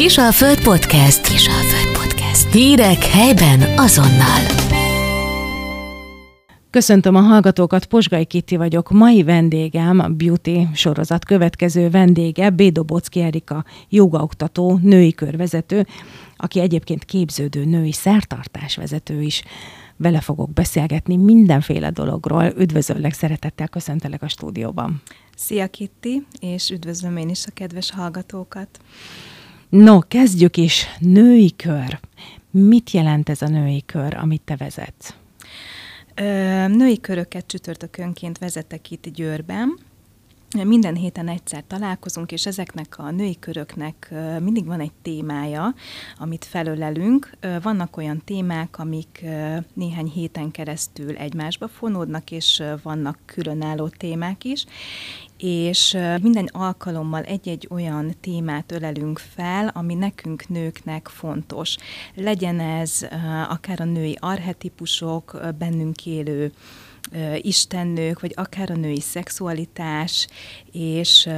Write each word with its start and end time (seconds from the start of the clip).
Kisalföld 0.00 0.62
Podcast. 0.62 1.28
Kisalföld 1.28 1.98
Podcast. 1.98 2.52
Hírek 2.52 3.04
helyben 3.04 3.78
azonnal. 3.78 4.40
Köszöntöm 6.70 7.14
a 7.14 7.20
hallgatókat, 7.20 7.86
Posgai 7.86 8.24
Kitti 8.24 8.56
vagyok. 8.56 8.90
Mai 8.90 9.22
vendégem, 9.22 9.98
a 9.98 10.08
Beauty 10.08 10.68
sorozat 10.74 11.24
következő 11.24 11.90
vendége, 11.90 12.50
Bédobocki 12.50 13.20
Erika, 13.20 13.64
jogaoktató, 13.88 14.78
női 14.82 15.12
körvezető, 15.12 15.86
aki 16.36 16.60
egyébként 16.60 17.04
képződő 17.04 17.64
női 17.64 17.92
szertartásvezető 17.92 19.22
is. 19.22 19.42
Vele 19.96 20.20
fogok 20.20 20.52
beszélgetni 20.52 21.16
mindenféle 21.16 21.90
dologról. 21.90 22.52
Üdvözöllek, 22.58 23.12
szeretettel 23.12 23.68
köszöntelek 23.68 24.22
a 24.22 24.28
stúdióban. 24.28 25.02
Szia 25.36 25.66
Kitti, 25.66 26.26
és 26.38 26.70
üdvözlöm 26.70 27.16
én 27.16 27.28
is 27.28 27.46
a 27.46 27.50
kedves 27.54 27.90
hallgatókat. 27.90 28.80
No, 29.70 29.98
kezdjük 30.08 30.56
is. 30.56 30.86
Női 30.98 31.56
kör. 31.56 32.00
Mit 32.50 32.90
jelent 32.90 33.28
ez 33.28 33.42
a 33.42 33.48
női 33.48 33.82
kör, 33.86 34.14
amit 34.14 34.42
te 34.42 34.56
vezetsz? 34.56 35.14
Női 36.66 37.00
köröket 37.00 37.46
csütörtökönként 37.46 38.38
vezetek 38.38 38.90
itt 38.90 39.08
Győrben, 39.08 39.78
minden 40.64 40.94
héten 40.94 41.28
egyszer 41.28 41.64
találkozunk, 41.66 42.32
és 42.32 42.46
ezeknek 42.46 42.98
a 42.98 43.10
női 43.10 43.38
köröknek 43.38 44.14
mindig 44.40 44.66
van 44.66 44.80
egy 44.80 44.92
témája, 45.02 45.74
amit 46.18 46.44
felölelünk. 46.44 47.30
Vannak 47.62 47.96
olyan 47.96 48.22
témák, 48.24 48.78
amik 48.78 49.24
néhány 49.74 50.06
héten 50.06 50.50
keresztül 50.50 51.16
egymásba 51.16 51.68
fonódnak, 51.68 52.30
és 52.30 52.62
vannak 52.82 53.18
különálló 53.24 53.88
témák 53.88 54.44
is, 54.44 54.64
és 55.36 55.96
minden 56.22 56.48
alkalommal 56.52 57.22
egy-egy 57.22 57.66
olyan 57.70 58.14
témát 58.20 58.72
ölelünk 58.72 59.18
fel, 59.18 59.70
ami 59.74 59.94
nekünk 59.94 60.48
nőknek 60.48 61.08
fontos. 61.08 61.76
Legyen 62.14 62.60
ez 62.60 63.06
akár 63.48 63.80
a 63.80 63.84
női 63.84 64.16
arhetipusok, 64.20 65.40
bennünk 65.58 66.06
élő 66.06 66.52
istennők, 67.36 68.20
vagy 68.20 68.32
akár 68.36 68.70
a 68.70 68.76
női 68.76 69.00
szexualitás, 69.00 70.28
és, 70.72 71.28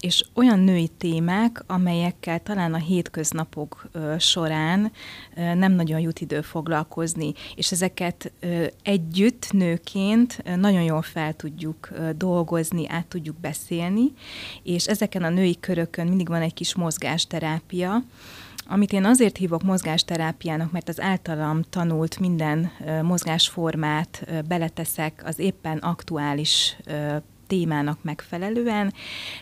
és 0.00 0.24
olyan 0.34 0.58
női 0.58 0.88
témák, 0.88 1.62
amelyekkel 1.66 2.42
talán 2.42 2.74
a 2.74 2.78
hétköznapok 2.78 3.88
során 4.18 4.92
nem 5.34 5.72
nagyon 5.72 6.00
jut 6.00 6.20
idő 6.20 6.40
foglalkozni, 6.40 7.32
és 7.54 7.72
ezeket 7.72 8.32
együtt 8.82 9.52
nőként 9.52 10.42
nagyon 10.56 10.82
jól 10.82 11.02
fel 11.02 11.34
tudjuk 11.34 11.88
dolgozni, 12.16 12.88
át 12.88 13.06
tudjuk 13.06 13.36
beszélni, 13.40 14.12
és 14.62 14.86
ezeken 14.86 15.22
a 15.22 15.28
női 15.28 15.60
körökön 15.60 16.06
mindig 16.06 16.28
van 16.28 16.42
egy 16.42 16.54
kis 16.54 16.74
mozgásterápia, 16.74 18.02
amit 18.68 18.92
én 18.92 19.04
azért 19.04 19.36
hívok 19.36 19.62
mozgásterápiának, 19.62 20.72
mert 20.72 20.88
az 20.88 21.00
általam 21.00 21.62
tanult 21.62 22.18
minden 22.18 22.70
mozgásformát 23.02 24.26
beleteszek 24.48 25.22
az 25.24 25.38
éppen 25.38 25.78
aktuális 25.78 26.76
témának 27.46 27.98
megfelelően, 28.02 28.92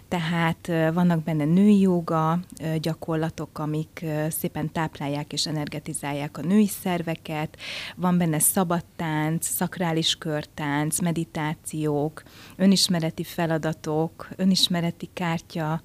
tehát 0.09 0.67
vannak 0.95 1.23
benne 1.23 1.45
női 1.45 1.81
joga 1.81 2.39
gyakorlatok, 2.81 3.59
amik 3.59 4.05
szépen 4.29 4.73
táplálják 4.73 5.33
és 5.33 5.47
energetizálják 5.47 6.39
a 6.39 6.43
női 6.43 6.67
szerveket, 6.67 7.57
van 7.97 8.19
benne 8.19 8.39
szabadtánc, 8.39 9.47
szakrális 9.47 10.15
körtánc, 10.15 11.01
meditációk, 11.01 12.23
önismereti 12.57 13.25
feladatok, 13.25 14.29
önismereti 14.37 15.09
kártya, 15.13 15.83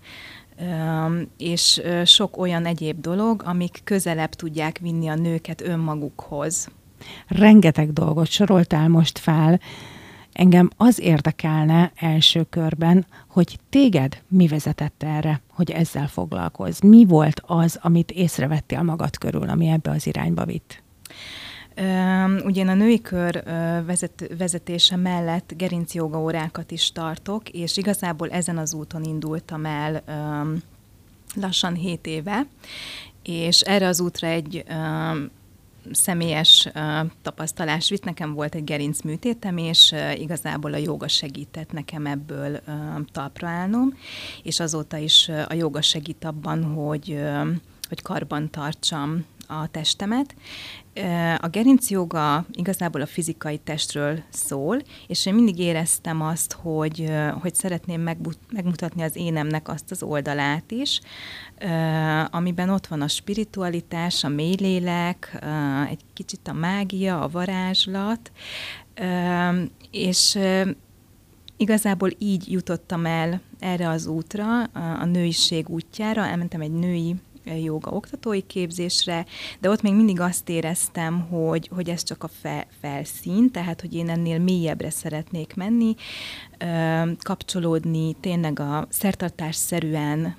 és 1.38 1.82
sok 2.06 2.38
olyan 2.38 2.66
egyéb 2.66 3.02
dolog, 3.02 3.42
amik 3.46 3.82
közelebb 3.84 4.30
tudják 4.30 4.78
vinni 4.78 5.08
a 5.08 5.16
nőket 5.16 5.62
önmagukhoz. 5.62 6.70
Rengeteg 7.28 7.94
dolgot 7.94 8.28
soroltál 8.28 8.88
most 8.88 9.18
fel. 9.18 9.60
Engem 10.34 10.70
az 10.78 11.00
érdekelne 11.00 11.92
első 11.95 12.44
körben, 12.44 13.06
hogy 13.28 13.60
téged 13.70 14.22
mi 14.28 14.48
vezetett 14.48 15.04
erre, 15.04 15.42
hogy 15.52 15.72
ezzel 15.72 16.08
foglalkozz. 16.08 16.82
Mi 16.82 17.06
volt 17.06 17.42
az, 17.45 17.80
amit 17.82 18.12
észrevettél 18.12 18.83
magad 18.83 19.17
körül, 19.17 19.50
ami 19.50 19.67
ebbe 19.67 19.92
az 19.92 20.08
irányba 20.08 20.45
vitt? 20.45 20.83
Ugye 22.44 22.62
én 22.62 22.67
a 22.67 22.73
női 22.73 23.02
kör 23.02 23.44
vezet, 23.86 24.32
vezetése 24.38 24.95
mellett 24.95 25.54
gerincjoga 25.58 26.20
órákat 26.20 26.72
is 26.72 26.92
tartok, 26.92 27.50
és 27.50 27.78
igazából 27.78 28.30
ezen 28.30 28.58
az 28.58 28.73
úton 28.73 29.04
indultam 29.04 29.66
el 29.66 30.04
lassan 31.36 31.73
7 31.73 32.08
éve, 32.08 32.48
és 33.23 33.62
erre 33.62 33.88
az 33.88 34.00
útra 34.00 34.28
egy 34.28 34.66
személyes 35.92 36.70
tapasztalás 37.22 37.89
vitt. 37.89 38.04
Nekem 38.04 38.34
volt 38.34 38.56
egy 38.56 38.64
gerincműtétem, 38.64 39.58
és 39.58 39.95
igazából 40.18 40.73
a 40.73 40.78
joga 40.78 41.08
segített 41.08 41.72
nekem 41.72 42.06
ebből 42.06 42.60
talpra 43.12 43.48
állnom, 43.48 43.98
és 44.44 44.60
azóta 44.60 44.98
is 44.98 45.30
a 45.48 45.54
joga 45.54 45.82
segít 45.82 46.23
abban, 46.23 46.64
hogy, 46.64 47.20
hogy 47.88 48.02
karban 48.02 48.50
tartsam 48.50 49.26
a 49.49 49.67
testemet. 49.67 50.36
A 51.37 51.48
gerinc 51.48 51.89
joga 51.89 52.45
igazából 52.52 53.02
a 53.02 53.05
fizikai 53.05 53.58
testről 53.58 54.23
szól, 54.30 54.82
és 55.08 55.26
én 55.26 55.33
mindig 55.33 55.60
éreztem 55.60 56.21
azt, 56.21 56.54
hogy, 56.54 57.11
hogy 57.42 57.55
szeretném 57.55 58.02
megmutatni 58.52 59.02
az 59.02 59.15
énemnek 59.15 59.67
azt 59.67 59.92
az 59.92 60.04
oldalát 60.04 60.71
is, 60.71 61.02
amiben 62.30 62.70
ott 62.70 62.88
van 62.88 63.02
a 63.02 63.08
spiritualitás, 63.08 64.23
a 64.23 64.27
mélylélek, 64.27 65.39
egy 65.89 66.02
kicsit 66.14 66.48
a 66.48 66.54
mágia, 66.54 67.21
a 67.21 67.30
varázslat, 67.30 68.32
és 69.92 70.39
igazából 71.58 72.09
így 72.17 72.52
jutottam 72.52 73.05
el 73.05 73.42
erre 73.59 73.89
az 73.89 74.05
útra, 74.05 74.64
a 74.99 75.05
nőiség 75.05 75.70
útjára, 75.70 76.26
elmentem 76.26 76.61
egy 76.61 76.71
női 76.71 77.15
joga 77.44 77.92
oktatói 77.92 78.42
képzésre, 78.42 79.26
de 79.60 79.70
ott 79.70 79.82
még 79.82 79.94
mindig 79.94 80.20
azt 80.20 80.50
éreztem, 80.50 81.20
hogy, 81.20 81.70
hogy 81.76 81.89
ez 81.89 82.04
csak 82.04 82.23
a 82.23 82.27
fe, 82.27 82.67
felszín, 82.82 83.52
tehát 83.52 83.82
hogy 83.82 83.95
én 83.95 84.10
ennél 84.10 84.39
mélyebbre 84.39 84.89
szeretnék 84.89 85.55
menni, 85.55 85.95
kapcsolódni 87.22 88.16
tényleg 88.20 88.60
a 88.60 88.88
szertartásszerűen 88.89 90.36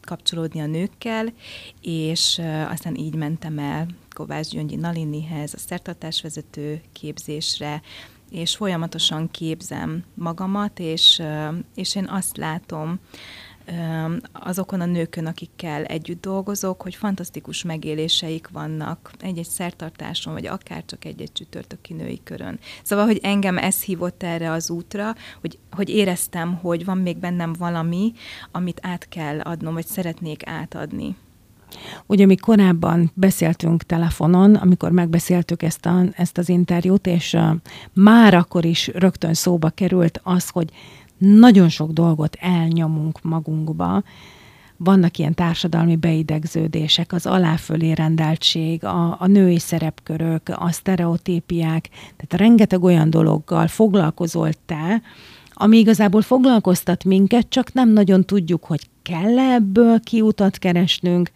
kapcsolódni 0.00 0.60
a 0.60 0.66
nőkkel, 0.66 1.32
és 1.80 2.42
aztán 2.68 2.94
így 2.94 3.14
mentem 3.14 3.58
el 3.58 3.86
Kovács 4.10 4.48
Gyöngyi 4.48 4.76
Nalinihez, 4.76 5.54
a 5.54 5.58
szertartásvezető 5.58 6.80
képzésre, 6.92 7.82
és 8.30 8.56
folyamatosan 8.56 9.30
képzem 9.30 10.04
magamat, 10.14 10.78
és, 10.78 11.22
és 11.74 11.94
én 11.94 12.06
azt 12.08 12.36
látom, 12.36 12.98
azokon 14.32 14.80
a 14.80 14.84
nőkön, 14.84 15.26
akikkel 15.26 15.84
együtt 15.84 16.20
dolgozok, 16.20 16.82
hogy 16.82 16.94
fantasztikus 16.94 17.62
megéléseik 17.62 18.48
vannak 18.52 19.10
egy-egy 19.20 19.48
szertartáson, 19.48 20.32
vagy 20.32 20.46
akár 20.46 20.84
csak 20.84 21.04
egy-egy 21.04 21.32
csütörtöki 21.32 21.92
női 21.92 22.20
körön. 22.24 22.58
Szóval, 22.82 23.04
hogy 23.04 23.20
engem 23.22 23.58
ez 23.58 23.82
hívott 23.82 24.22
erre 24.22 24.50
az 24.50 24.70
útra, 24.70 25.14
hogy, 25.40 25.58
hogy 25.70 25.88
éreztem, 25.88 26.54
hogy 26.54 26.84
van 26.84 26.98
még 26.98 27.16
bennem 27.16 27.52
valami, 27.58 28.12
amit 28.52 28.80
át 28.82 29.08
kell 29.08 29.40
adnom, 29.40 29.74
vagy 29.74 29.86
szeretnék 29.86 30.46
átadni. 30.46 31.16
Ugye 32.06 32.26
mi 32.26 32.36
korábban 32.36 33.10
beszéltünk 33.14 33.82
telefonon, 33.82 34.54
amikor 34.54 34.90
megbeszéltük 34.90 35.62
ezt, 35.62 35.86
a, 35.86 36.02
ezt 36.12 36.38
az 36.38 36.48
interjút, 36.48 37.06
és 37.06 37.32
uh, 37.32 37.50
már 37.92 38.34
akkor 38.34 38.64
is 38.64 38.86
rögtön 38.86 39.34
szóba 39.34 39.70
került 39.70 40.20
az, 40.22 40.48
hogy 40.48 40.70
nagyon 41.18 41.68
sok 41.68 41.90
dolgot 41.90 42.36
elnyomunk 42.40 43.22
magunkba, 43.22 44.02
vannak 44.76 45.18
ilyen 45.18 45.34
társadalmi 45.34 45.96
beidegződések, 45.96 47.12
az 47.12 47.26
aláfölé 47.26 47.92
rendeltség, 47.92 48.84
a, 48.84 49.16
a 49.20 49.26
női 49.26 49.58
szerepkörök, 49.58 50.48
a 50.48 50.72
sztereotípiák, 50.72 51.88
tehát 51.88 52.32
rengeteg 52.46 52.82
olyan 52.82 53.10
dologgal 53.10 53.66
foglalkozol 53.66 54.50
te, 54.66 55.02
ami 55.52 55.78
igazából 55.78 56.22
foglalkoztat 56.22 57.04
minket, 57.04 57.48
csak 57.48 57.72
nem 57.72 57.92
nagyon 57.92 58.24
tudjuk, 58.24 58.64
hogy 58.64 58.80
kell 59.02 59.38
-e 59.38 59.54
ebből 59.54 60.00
kiutat 60.00 60.58
keresnünk, 60.58 61.30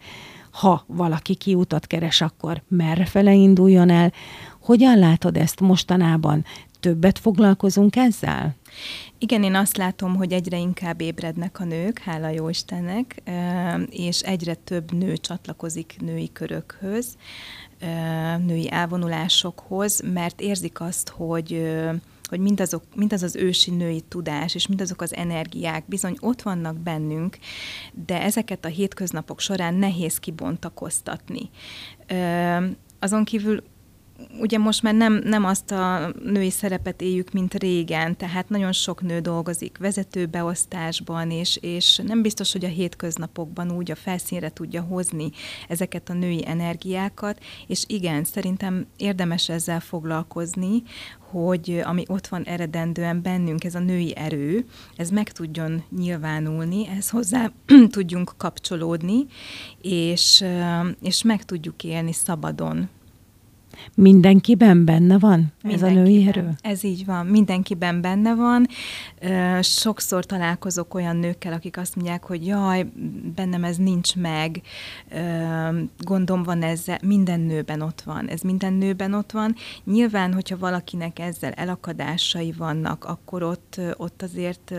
ha 0.51 0.83
valaki 0.87 1.35
kiutat 1.35 1.87
keres, 1.87 2.21
akkor 2.21 2.61
merre 2.67 3.05
fele 3.05 3.33
induljon 3.33 3.89
el. 3.89 4.13
Hogyan 4.61 4.99
látod 4.99 5.37
ezt 5.37 5.59
mostanában? 5.59 6.45
Többet 6.79 7.19
foglalkozunk 7.19 7.95
ezzel? 7.95 8.55
Igen, 9.23 9.43
én 9.43 9.55
azt 9.55 9.77
látom, 9.77 10.15
hogy 10.15 10.33
egyre 10.33 10.57
inkább 10.57 11.01
ébrednek 11.01 11.59
a 11.59 11.63
nők, 11.63 11.99
hála 11.99 12.29
jó 12.29 12.49
Istennek, 12.49 13.21
és 13.89 14.21
egyre 14.21 14.53
több 14.53 14.91
nő 14.91 15.17
csatlakozik 15.17 15.95
női 15.99 16.31
körökhöz, 16.31 17.17
női 18.45 18.71
elvonulásokhoz, 18.71 20.01
mert 20.13 20.41
érzik 20.41 20.79
azt, 20.79 21.09
hogy 21.09 21.71
hogy 22.23 22.39
mindazok, 22.39 22.83
mindaz 22.95 23.23
az 23.23 23.35
ősi 23.35 23.71
női 23.71 24.01
tudás, 24.01 24.55
és 24.55 24.67
mindazok 24.67 25.01
az 25.01 25.15
energiák 25.15 25.83
bizony 25.87 26.17
ott 26.19 26.41
vannak 26.41 26.77
bennünk, 26.77 27.37
de 28.05 28.21
ezeket 28.21 28.65
a 28.65 28.67
hétköznapok 28.67 29.39
során 29.39 29.73
nehéz 29.73 30.17
kibontakoztatni. 30.17 31.49
Azon 32.99 33.23
kívül 33.23 33.63
ugye 34.39 34.57
most 34.57 34.81
már 34.81 34.93
nem, 34.93 35.21
nem 35.23 35.45
azt 35.45 35.71
a 35.71 36.13
női 36.23 36.49
szerepet 36.49 37.01
éljük, 37.01 37.31
mint 37.31 37.53
régen, 37.53 38.17
tehát 38.17 38.49
nagyon 38.49 38.71
sok 38.71 39.01
nő 39.01 39.19
dolgozik 39.19 39.77
vezetőbeosztásban, 39.77 41.31
és, 41.31 41.57
és 41.61 42.01
nem 42.05 42.21
biztos, 42.21 42.51
hogy 42.51 42.65
a 42.65 42.67
hétköznapokban 42.67 43.71
úgy 43.71 43.91
a 43.91 43.95
felszínre 43.95 44.49
tudja 44.49 44.81
hozni 44.81 45.29
ezeket 45.67 46.09
a 46.09 46.13
női 46.13 46.47
energiákat, 46.47 47.43
és 47.67 47.83
igen, 47.87 48.23
szerintem 48.23 48.85
érdemes 48.97 49.49
ezzel 49.49 49.79
foglalkozni, 49.79 50.83
hogy 51.31 51.81
ami 51.83 52.03
ott 52.07 52.27
van 52.27 52.43
eredendően 52.43 53.21
bennünk, 53.21 53.63
ez 53.63 53.75
a 53.75 53.79
női 53.79 54.15
erő, 54.15 54.65
ez 54.95 55.09
meg 55.09 55.31
tudjon 55.31 55.83
nyilvánulni, 55.97 56.87
ez 56.87 57.09
hozzá 57.09 57.51
tudjunk 57.89 58.33
kapcsolódni, 58.37 59.25
és, 59.81 60.43
és 61.01 61.23
meg 61.23 61.43
tudjuk 61.43 61.83
élni 61.83 62.13
szabadon 62.13 62.89
Mindenkiben 63.95 64.85
benne 64.85 65.19
van 65.19 65.53
ez 65.63 65.81
a 65.81 65.89
női 65.89 66.27
erő? 66.27 66.49
Ez 66.61 66.83
így 66.83 67.05
van, 67.05 67.25
mindenkiben 67.25 68.01
benne 68.01 68.35
van. 68.35 68.67
Sokszor 69.61 70.25
találkozok 70.25 70.93
olyan 70.93 71.15
nőkkel, 71.15 71.53
akik 71.53 71.77
azt 71.77 71.95
mondják, 71.95 72.23
hogy 72.23 72.45
jaj, 72.45 72.91
bennem 73.35 73.63
ez 73.63 73.77
nincs 73.77 74.15
meg, 74.15 74.61
gondom 75.99 76.43
van 76.43 76.63
ezzel, 76.63 76.99
minden 77.03 77.39
nőben 77.39 77.81
ott 77.81 78.01
van, 78.01 78.27
ez 78.27 78.41
minden 78.41 78.73
nőben 78.73 79.13
ott 79.13 79.31
van. 79.31 79.55
Nyilván, 79.83 80.33
hogyha 80.33 80.57
valakinek 80.57 81.19
ezzel 81.19 81.51
elakadásai 81.51 82.53
vannak, 82.57 83.05
akkor 83.05 83.43
ott, 83.43 83.81
ott 83.97 84.21
azért 84.21 84.73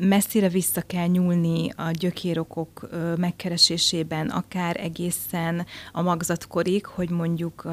messzire 0.00 0.48
vissza 0.48 0.80
kell 0.80 1.06
nyúlni 1.06 1.70
a 1.76 1.90
gyökérokok 1.90 2.88
megkeresésében, 3.16 4.28
akár 4.28 4.76
egészen 4.80 5.66
a 5.92 6.02
magzatkorig, 6.02 6.86
hogy 6.86 7.10
mondjuk 7.10 7.68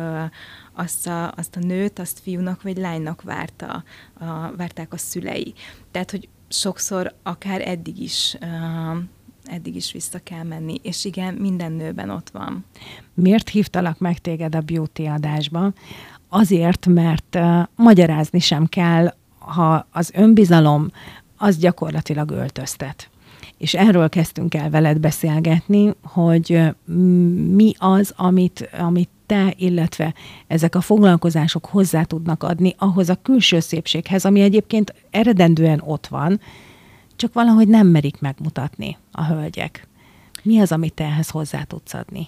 azt 0.74 1.08
a, 1.08 1.32
azt 1.32 1.56
a 1.56 1.60
nőt, 1.60 2.00
azt 2.00 2.20
fiúnak 2.20 2.62
vagy 2.62 2.78
lánynak 2.78 3.22
várta, 3.22 3.84
a, 4.20 4.56
várták 4.58 4.94
a 4.94 4.98
szülei. 4.98 5.54
Tehát, 5.92 6.12
hogy 6.12 6.28
sokszor 6.48 7.16
akár 7.24 7.68
eddig 7.68 8.00
is 8.00 8.38
eddig 9.44 9.76
is 9.76 9.92
vissza 9.92 10.20
kell 10.20 10.44
menni, 10.44 10.80
és 10.82 11.06
igen, 11.06 11.34
minden 11.34 11.72
nőben 11.72 12.10
ott 12.10 12.30
van. 12.30 12.66
Miért 13.14 13.50
hívtalak 13.50 14.00
meg 14.00 14.20
téged 14.20 14.56
a 14.56 14.62
beauty 14.62 15.06
adásba? 15.06 15.74
Azért, 16.30 16.86
mert 16.86 17.38
magyarázni 17.76 18.40
sem 18.40 18.66
kell, 18.66 19.14
ha 19.38 19.88
az 19.92 20.12
önbizalom, 20.16 20.90
az 21.44 21.58
gyakorlatilag 21.58 22.32
öltöztet. 22.32 23.10
És 23.58 23.74
erről 23.74 24.10
kezdtünk 24.10 24.54
el 24.54 24.70
veled 24.70 25.00
beszélgetni, 25.00 25.94
hogy 26.04 26.62
mi 27.54 27.74
az, 27.78 28.14
amit, 28.16 28.70
amit 28.80 29.10
te, 29.26 29.54
illetve 29.58 30.14
ezek 30.48 30.76
a 30.76 30.82
foglalkozások 30.82 31.66
hozzá 31.66 32.04
tudnak 32.04 32.44
adni 32.44 32.76
ahhoz 32.78 33.10
a 33.10 33.20
külső 33.22 33.60
szépséghez, 33.60 34.26
ami 34.26 34.42
egyébként 34.42 34.94
eredendően 35.10 35.82
ott 35.86 36.08
van, 36.08 36.40
csak 37.16 37.34
valahogy 37.34 37.68
nem 37.68 37.88
merik 37.88 38.20
megmutatni 38.20 38.98
a 39.12 39.26
hölgyek. 39.26 39.88
Mi 40.44 40.60
az, 40.60 40.72
amit 40.72 40.94
te 40.94 41.04
ehhez 41.04 41.30
hozzá 41.30 41.64
tudsz 41.64 41.94
adni? 41.94 42.28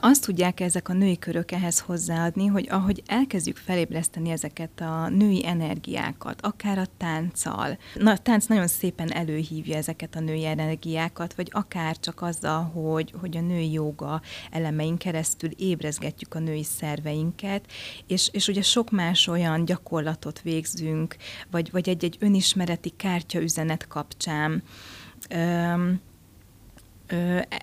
Azt 0.00 0.24
tudják 0.24 0.60
ezek 0.60 0.88
a 0.88 0.92
női 0.92 1.18
körök 1.18 1.52
ehhez 1.52 1.78
hozzáadni, 1.78 2.46
hogy 2.46 2.66
ahogy 2.70 3.02
elkezdjük 3.06 3.56
felébreszteni 3.56 4.30
ezeket 4.30 4.80
a 4.80 5.08
női 5.08 5.46
energiákat, 5.46 6.40
akár 6.40 6.78
a 6.78 6.86
tánccal, 6.96 7.78
na, 7.94 8.10
a 8.10 8.18
tánc 8.18 8.46
nagyon 8.46 8.66
szépen 8.66 9.12
előhívja 9.12 9.76
ezeket 9.76 10.16
a 10.16 10.20
női 10.20 10.46
energiákat, 10.46 11.34
vagy 11.34 11.48
akár 11.52 11.98
csak 11.98 12.22
azzal, 12.22 12.62
hogy, 12.62 13.14
hogy 13.20 13.36
a 13.36 13.40
női 13.40 13.72
joga 13.72 14.20
elemein 14.50 14.96
keresztül 14.96 15.50
ébrezgetjük 15.56 16.34
a 16.34 16.38
női 16.38 16.64
szerveinket, 16.64 17.64
és, 18.06 18.28
és 18.32 18.48
ugye 18.48 18.62
sok 18.62 18.90
más 18.90 19.28
olyan 19.28 19.64
gyakorlatot 19.64 20.40
végzünk, 20.42 21.16
vagy, 21.50 21.70
vagy 21.70 21.88
egy-egy 21.88 22.16
önismereti 22.20 22.90
kártyaüzenet 22.96 23.86
kapcsán, 23.86 24.62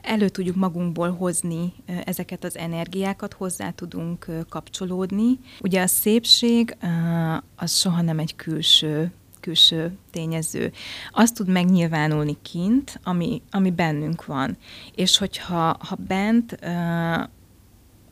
elő 0.02 0.30
tudjuk 0.30 0.56
magunkból 0.56 1.12
hozni 1.12 1.74
ezeket 2.06 2.44
az 2.44 2.58
energiákat, 2.58 3.34
hozzá 3.34 3.70
tudunk 3.70 4.26
kapcsolódni. 4.50 5.40
Ugye 5.62 5.82
a 5.82 5.88
szépség 5.88 6.78
az 7.56 7.78
soha 7.78 8.02
nem 8.02 8.20
egy 8.20 8.36
külső 8.36 9.12
külső 9.40 9.98
tényező. 10.12 10.72
Azt 11.12 11.36
tud 11.36 11.48
megnyilvánulni 11.48 12.38
kint, 12.42 13.00
ami, 13.04 13.42
ami 13.52 13.72
bennünk 13.72 14.26
van. 14.26 14.58
És 14.96 15.18
hogyha 15.18 15.78
ha 15.80 15.96
bent 16.08 16.60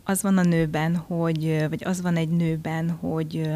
az 0.04 0.22
van 0.22 0.38
a 0.38 0.44
nőben, 0.44 0.96
hogy, 0.96 1.66
vagy 1.70 1.84
az 1.84 2.02
van 2.02 2.16
egy 2.16 2.30
nőben, 2.30 2.90
hogy 2.90 3.50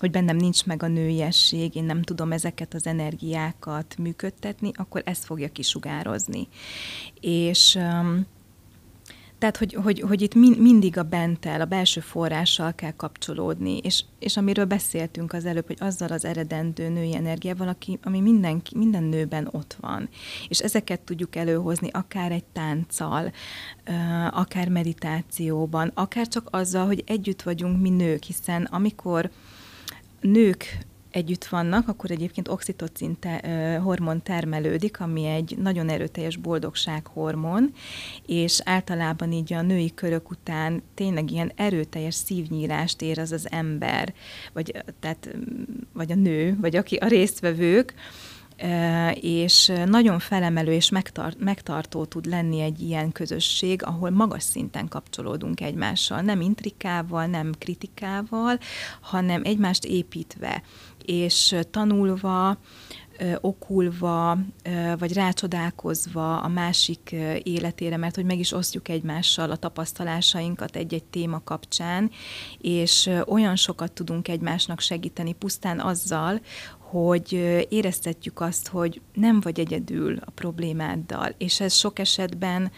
hogy 0.00 0.10
bennem 0.10 0.36
nincs 0.36 0.64
meg 0.64 0.82
a 0.82 0.88
nőiesség, 0.88 1.74
én 1.74 1.84
nem 1.84 2.02
tudom 2.02 2.32
ezeket 2.32 2.74
az 2.74 2.86
energiákat 2.86 3.96
működtetni, 3.98 4.70
akkor 4.74 5.02
ezt 5.04 5.24
fogja 5.24 5.48
kisugározni. 5.48 6.48
És 7.20 7.78
tehát, 9.40 9.56
hogy, 9.56 9.74
hogy, 9.74 10.00
hogy 10.00 10.22
itt 10.22 10.34
mindig 10.34 10.98
a 10.98 11.02
bentel, 11.02 11.60
a 11.60 11.64
belső 11.64 12.00
forrással 12.00 12.74
kell 12.74 12.90
kapcsolódni, 12.90 13.76
és, 13.76 14.04
és 14.18 14.36
amiről 14.36 14.64
beszéltünk 14.64 15.32
az 15.32 15.44
előbb, 15.44 15.66
hogy 15.66 15.76
azzal 15.80 16.08
az 16.08 16.24
eredendő 16.24 16.88
női 16.88 17.14
energiával, 17.14 17.68
aki, 17.68 17.98
ami 18.02 18.20
minden, 18.20 18.62
minden 18.74 19.02
nőben 19.02 19.48
ott 19.50 19.76
van. 19.80 20.08
És 20.48 20.58
ezeket 20.58 21.00
tudjuk 21.00 21.36
előhozni 21.36 21.88
akár 21.92 22.32
egy 22.32 22.44
tánccal, 22.44 23.32
akár 24.30 24.68
meditációban, 24.68 25.90
akár 25.94 26.28
csak 26.28 26.48
azzal, 26.50 26.86
hogy 26.86 27.02
együtt 27.06 27.42
vagyunk 27.42 27.80
mi 27.80 27.90
nők, 27.90 28.22
hiszen 28.22 28.64
amikor 28.64 29.30
nők 30.20 30.88
együtt 31.10 31.44
vannak, 31.44 31.88
akkor 31.88 32.10
egyébként 32.10 32.48
oxitocin 32.48 33.18
te, 33.18 33.40
hormon 33.82 34.22
termelődik, 34.22 35.00
ami 35.00 35.26
egy 35.26 35.56
nagyon 35.58 35.88
erőteljes 35.88 36.36
boldogsághormon, 36.36 37.72
és 38.26 38.60
általában 38.64 39.32
így 39.32 39.52
a 39.52 39.62
női 39.62 39.94
körök 39.94 40.30
után 40.30 40.82
tényleg 40.94 41.30
ilyen 41.30 41.52
erőteljes 41.56 42.14
szívnyílást 42.14 43.02
ér 43.02 43.18
az 43.18 43.32
az 43.32 43.50
ember, 43.50 44.14
vagy, 44.52 44.84
tehát, 45.00 45.36
vagy 45.92 46.12
a 46.12 46.14
nő, 46.14 46.56
vagy 46.60 46.76
aki 46.76 46.96
a 46.96 47.06
résztvevők, 47.06 47.94
és 49.14 49.72
nagyon 49.86 50.18
felemelő 50.18 50.72
és 50.72 50.90
megtart, 50.90 51.38
megtartó 51.38 52.04
tud 52.04 52.26
lenni 52.26 52.60
egy 52.60 52.80
ilyen 52.80 53.12
közösség, 53.12 53.84
ahol 53.84 54.10
magas 54.10 54.42
szinten 54.42 54.88
kapcsolódunk 54.88 55.60
egymással, 55.60 56.20
nem 56.20 56.40
intrikával, 56.40 57.26
nem 57.26 57.52
kritikával, 57.58 58.58
hanem 59.00 59.42
egymást 59.44 59.84
építve 59.84 60.62
és 61.04 61.56
tanulva, 61.70 62.58
okulva, 63.40 64.38
vagy 64.98 65.12
rácsodálkozva 65.12 66.40
a 66.40 66.48
másik 66.48 67.14
életére, 67.42 67.96
mert 67.96 68.14
hogy 68.14 68.24
meg 68.24 68.38
is 68.38 68.52
osztjuk 68.52 68.88
egymással 68.88 69.50
a 69.50 69.56
tapasztalásainkat 69.56 70.76
egy-egy 70.76 71.04
téma 71.04 71.40
kapcsán, 71.44 72.10
és 72.58 73.10
olyan 73.26 73.56
sokat 73.56 73.92
tudunk 73.92 74.28
egymásnak 74.28 74.80
segíteni 74.80 75.32
pusztán 75.32 75.80
azzal, 75.80 76.40
hogy 76.90 77.32
éreztetjük 77.68 78.40
azt, 78.40 78.68
hogy 78.68 79.00
nem 79.14 79.40
vagy 79.40 79.60
egyedül 79.60 80.16
a 80.24 80.30
problémáddal, 80.30 81.34
és 81.38 81.60
ez 81.60 81.74
sok 81.74 81.98
esetben 81.98 82.70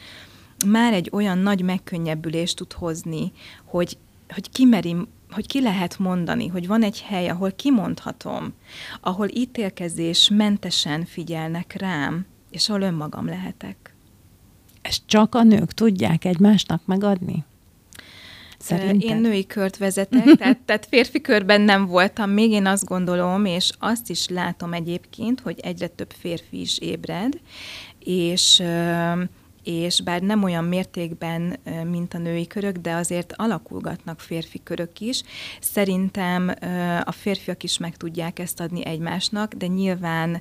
már 0.66 0.92
egy 0.92 1.09
olyan 1.12 1.38
nagy 1.38 1.62
megkönnyebbülést 1.62 2.57
tud 2.57 2.73
hozni, 2.73 3.33
hogy, 3.64 3.99
hogy 4.28 4.50
kimerim 4.50 5.09
hogy 5.31 5.47
ki 5.47 5.61
lehet 5.61 5.99
mondani, 5.99 6.47
hogy 6.47 6.66
van 6.66 6.83
egy 6.83 7.00
hely, 7.00 7.28
ahol 7.28 7.52
kimondhatom, 7.52 8.52
ahol 9.00 9.28
ítélkezés 9.31 10.31
mentesen 10.33 11.04
figyelnek 11.04 11.75
rám, 11.78 12.26
és 12.50 12.69
ahol 12.69 12.81
önmagam 12.83 13.26
lehetek. 13.26 13.95
Ezt 14.83 15.02
csak 15.07 15.35
a 15.35 15.42
nők 15.42 15.73
tudják 15.73 16.25
egymásnak 16.25 16.87
megadni? 16.87 17.45
Szerinted? 18.62 19.11
Én 19.11 19.16
női 19.16 19.47
kört 19.47 19.76
vezetek, 19.76 20.25
tehát, 20.38 20.59
tehát 20.59 20.87
férfi 20.87 21.21
körben 21.21 21.61
nem 21.61 21.87
voltam 21.87 22.31
még, 22.31 22.50
én 22.50 22.66
azt 22.66 22.85
gondolom, 22.85 23.45
és 23.45 23.71
azt 23.78 24.11
is 24.11 24.28
látom 24.28 24.73
egyébként, 24.73 25.40
hogy 25.40 25.61
egyre 25.62 25.87
több 25.87 26.12
férfi 26.19 26.61
is 26.61 26.78
ébred, 26.78 27.40
és 27.99 28.62
és 29.62 30.00
bár 30.00 30.21
nem 30.21 30.42
olyan 30.42 30.64
mértékben, 30.64 31.57
mint 31.90 32.14
a 32.14 32.19
női 32.19 32.47
körök, 32.47 32.76
de 32.76 32.92
azért 32.92 33.33
alakulgatnak 33.37 34.21
férfi 34.21 34.61
körök 34.62 35.00
is. 35.00 35.23
Szerintem 35.61 36.54
a 37.04 37.12
férfiak 37.12 37.62
is 37.62 37.78
meg 37.78 37.97
tudják 37.97 38.38
ezt 38.38 38.61
adni 38.61 38.85
egymásnak, 38.85 39.54
de 39.54 39.66
nyilván 39.66 40.40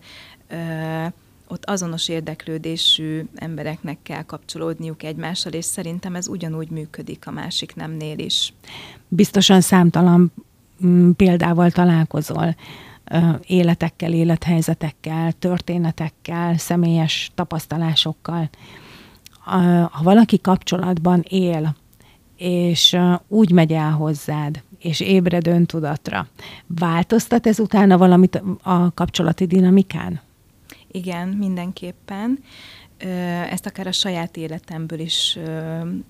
ott 1.51 1.65
azonos 1.65 2.09
érdeklődésű 2.09 3.23
embereknek 3.35 3.97
kell 4.03 4.21
kapcsolódniuk 4.21 5.03
egymással, 5.03 5.51
és 5.51 5.65
szerintem 5.65 6.15
ez 6.15 6.27
ugyanúgy 6.27 6.69
működik 6.69 7.27
a 7.27 7.31
másik 7.31 7.75
nemnél 7.75 8.19
is. 8.19 8.53
Biztosan 9.07 9.61
számtalan 9.61 10.31
mm, 10.85 11.11
példával 11.11 11.71
találkozol, 11.71 12.55
életekkel, 13.45 14.13
élethelyzetekkel, 14.13 15.31
történetekkel, 15.31 16.57
személyes 16.57 17.31
tapasztalásokkal. 17.35 18.49
Ha 19.91 20.03
valaki 20.03 20.41
kapcsolatban 20.41 21.25
él, 21.29 21.75
és 22.37 22.97
úgy 23.27 23.51
megy 23.51 23.71
el 23.71 23.91
hozzád, 23.91 24.61
és 24.79 24.99
ébred 24.99 25.47
öntudatra, 25.47 26.27
változtat 26.67 27.47
ez 27.47 27.59
utána 27.59 27.97
valamit 27.97 28.41
a 28.61 28.93
kapcsolati 28.93 29.45
dinamikán? 29.45 30.21
Igen, 30.91 31.27
mindenképpen. 31.27 32.39
Ezt 33.49 33.65
akár 33.65 33.87
a 33.87 33.91
saját 33.91 34.37
életemből 34.37 34.99
is 34.99 35.37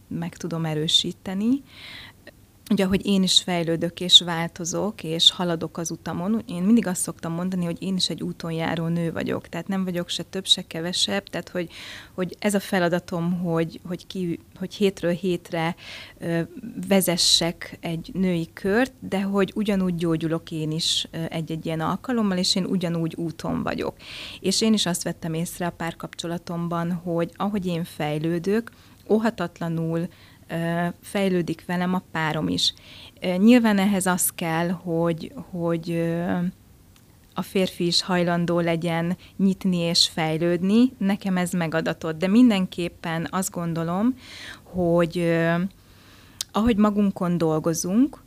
meg 0.07 0.37
tudom 0.37 0.65
erősíteni 0.65 1.63
ugye, 2.69 2.85
hogy 2.85 3.05
én 3.05 3.23
is 3.23 3.41
fejlődök 3.41 3.99
és 3.99 4.21
változok, 4.21 5.03
és 5.03 5.31
haladok 5.31 5.77
az 5.77 5.91
utamon, 5.91 6.43
én 6.47 6.63
mindig 6.63 6.87
azt 6.87 7.01
szoktam 7.01 7.33
mondani, 7.33 7.65
hogy 7.65 7.83
én 7.83 7.95
is 7.95 8.09
egy 8.09 8.23
úton 8.23 8.51
járó 8.51 8.87
nő 8.87 9.11
vagyok, 9.11 9.47
tehát 9.47 9.67
nem 9.67 9.83
vagyok 9.83 10.09
se 10.09 10.23
több, 10.23 10.45
se 10.45 10.61
kevesebb, 10.67 11.23
tehát 11.23 11.49
hogy, 11.49 11.69
hogy 12.13 12.35
ez 12.39 12.53
a 12.53 12.59
feladatom, 12.59 13.39
hogy, 13.39 13.79
hogy, 13.87 14.07
ki, 14.07 14.39
hogy 14.55 14.73
hétről 14.73 15.11
hétre 15.11 15.75
ö, 16.17 16.41
vezessek 16.87 17.77
egy 17.79 18.09
női 18.13 18.49
kört, 18.53 18.93
de 18.99 19.21
hogy 19.21 19.51
ugyanúgy 19.55 19.95
gyógyulok 19.95 20.51
én 20.51 20.71
is 20.71 21.07
egy-egy 21.29 21.65
ilyen 21.65 21.79
alkalommal, 21.79 22.37
és 22.37 22.55
én 22.55 22.65
ugyanúgy 22.65 23.15
úton 23.17 23.63
vagyok. 23.63 23.95
És 24.39 24.61
én 24.61 24.73
is 24.73 24.85
azt 24.85 25.03
vettem 25.03 25.33
észre 25.33 25.65
a 25.65 25.71
párkapcsolatomban, 25.71 26.91
hogy 26.91 27.31
ahogy 27.35 27.65
én 27.65 27.83
fejlődök, 27.83 28.71
óhatatlanul 29.09 30.07
fejlődik 31.01 31.63
velem 31.65 31.93
a 31.93 32.03
párom 32.11 32.47
is. 32.47 32.73
Nyilván 33.37 33.77
ehhez 33.77 34.05
az 34.05 34.29
kell, 34.29 34.69
hogy, 34.69 35.33
hogy 35.51 36.13
a 37.33 37.41
férfi 37.41 37.85
is 37.85 38.01
hajlandó 38.01 38.59
legyen 38.59 39.17
nyitni 39.37 39.77
és 39.77 40.07
fejlődni, 40.07 40.93
nekem 40.97 41.37
ez 41.37 41.51
megadatott, 41.51 42.17
de 42.17 42.27
mindenképpen 42.27 43.27
azt 43.29 43.51
gondolom, 43.51 44.15
hogy 44.63 45.39
ahogy 46.51 46.77
magunkon 46.77 47.37
dolgozunk, 47.37 48.23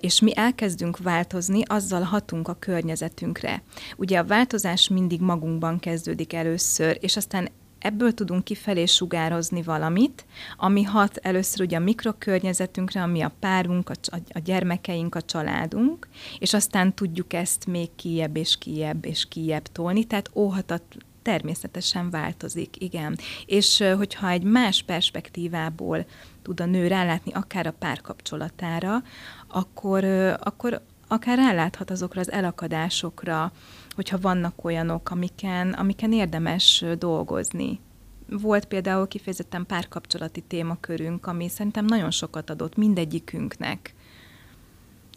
és 0.00 0.20
mi 0.20 0.36
elkezdünk 0.36 0.98
változni, 0.98 1.62
azzal 1.64 2.02
hatunk 2.02 2.48
a 2.48 2.56
környezetünkre. 2.58 3.62
Ugye 3.96 4.18
a 4.18 4.24
változás 4.24 4.88
mindig 4.88 5.20
magunkban 5.20 5.78
kezdődik 5.78 6.32
először, 6.32 6.98
és 7.00 7.16
aztán 7.16 7.48
ebből 7.86 8.14
tudunk 8.14 8.44
kifelé 8.44 8.84
sugározni 8.84 9.62
valamit, 9.62 10.26
ami 10.56 10.82
hat 10.82 11.16
először 11.16 11.60
ugye 11.60 11.76
a 11.76 11.80
mikrokörnyezetünkre, 11.80 13.02
ami 13.02 13.20
a 13.22 13.32
párunk, 13.40 13.90
a, 13.90 13.94
a 14.28 14.38
gyermekeink, 14.38 15.14
a 15.14 15.22
családunk, 15.22 16.08
és 16.38 16.54
aztán 16.54 16.94
tudjuk 16.94 17.32
ezt 17.32 17.66
még 17.66 17.88
kiebb 17.96 18.36
és 18.36 18.58
kiebb 18.58 19.04
és 19.04 19.28
kiebb 19.28 19.66
tolni, 19.66 20.04
tehát 20.04 20.30
óhatat 20.34 20.82
természetesen 21.22 22.10
változik, 22.10 22.82
igen. 22.82 23.18
És 23.46 23.84
hogyha 23.96 24.28
egy 24.28 24.42
más 24.42 24.82
perspektívából 24.82 26.06
tud 26.42 26.60
a 26.60 26.64
nő 26.64 26.86
rálátni 26.86 27.32
akár 27.32 27.66
a 27.66 27.74
párkapcsolatára, 27.78 29.02
akkor, 29.48 30.04
akkor 30.40 30.82
akár 31.08 31.38
ráláthat 31.38 31.90
azokra 31.90 32.20
az 32.20 32.32
elakadásokra, 32.32 33.52
hogyha 33.96 34.18
vannak 34.20 34.64
olyanok, 34.64 35.10
amiken, 35.10 35.72
amiken 35.72 36.12
érdemes 36.12 36.84
dolgozni. 36.98 37.80
Volt 38.28 38.64
például 38.64 39.08
kifejezetten 39.08 39.66
párkapcsolati 39.66 40.40
témakörünk, 40.40 41.26
ami 41.26 41.48
szerintem 41.48 41.84
nagyon 41.84 42.10
sokat 42.10 42.50
adott 42.50 42.76
mindegyikünknek 42.76 43.94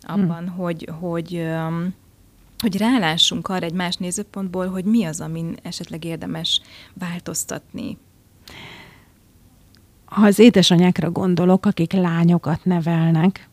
abban, 0.02 0.48
hmm. 0.48 0.56
hogy, 0.58 0.90
hogy, 1.00 1.48
hogy 2.58 2.78
rálássunk 2.78 3.48
arra 3.48 3.66
egy 3.66 3.74
más 3.74 3.96
nézőpontból, 3.96 4.68
hogy 4.68 4.86
mi 4.86 5.04
az, 5.04 5.22
amin 5.22 5.56
esetleg 5.62 6.04
érdemes 6.04 6.62
változtatni. 6.94 7.98
Ha 10.06 10.26
az 10.26 10.40
édesanyákra 10.40 11.12
gondolok, 11.12 11.66
akik 11.66 11.92
lányokat 11.92 12.66
nevelnek, 12.66 13.50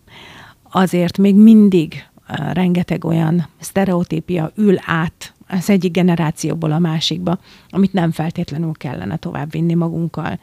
azért 0.70 1.18
még 1.18 1.34
mindig 1.34 2.06
rengeteg 2.52 3.04
olyan 3.04 3.48
sztereotípia 3.60 4.50
ül 4.54 4.76
át 4.84 5.34
az 5.48 5.70
egyik 5.70 5.92
generációból 5.92 6.72
a 6.72 6.78
másikba, 6.78 7.38
amit 7.68 7.92
nem 7.92 8.10
feltétlenül 8.10 8.72
kellene 8.72 9.16
továbbvinni 9.16 9.74
magunkkal. 9.74 10.38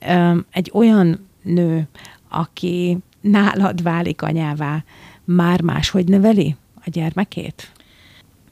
Igen. 0.00 0.46
Egy 0.50 0.70
olyan 0.74 1.26
nő, 1.42 1.88
aki 2.28 2.98
nálad 3.20 3.82
válik 3.82 4.22
anyává, 4.22 4.84
már 5.24 5.60
máshogy 5.60 6.08
neveli 6.08 6.56
a 6.74 6.90
gyermekét? 6.90 7.70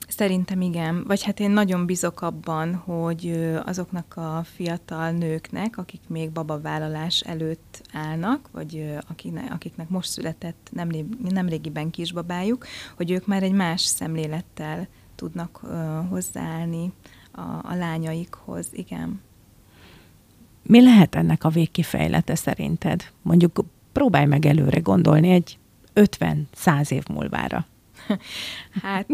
Szerintem 0.09 0.61
igen. 0.61 1.05
Vagy 1.07 1.23
hát 1.23 1.41
én 1.41 1.51
nagyon 1.51 1.87
bízok 1.87 2.23
abban, 2.23 2.75
hogy 2.75 3.53
azoknak 3.65 4.17
a 4.17 4.45
fiatal 4.55 5.11
nőknek, 5.11 5.79
akik 5.79 6.01
még 6.09 6.31
babavállalás 6.31 7.21
előtt 7.21 7.83
állnak, 7.93 8.49
vagy 8.53 8.97
akiknek, 9.51 9.89
most 9.89 10.11
született 10.11 10.71
nem 11.29 11.49
régiben 11.49 11.91
kisbabájuk, 11.91 12.67
hogy 12.97 13.11
ők 13.11 13.27
már 13.27 13.43
egy 13.43 13.53
más 13.53 13.81
szemlélettel 13.81 14.89
tudnak 15.15 15.61
hozzáállni 16.09 16.93
a, 17.33 17.41
a 17.41 17.75
lányaikhoz. 17.75 18.69
Igen. 18.73 19.21
Mi 20.63 20.83
lehet 20.83 21.15
ennek 21.15 21.45
a 21.45 21.49
végkifejlete 21.49 22.35
szerinted? 22.35 23.11
Mondjuk 23.23 23.65
próbálj 23.93 24.27
meg 24.27 24.47
előre 24.47 24.81
gondolni 24.81 25.31
egy 25.31 25.59
50-100 25.95 26.91
év 26.91 27.03
múlvára. 27.09 27.67
Hát 28.83 29.07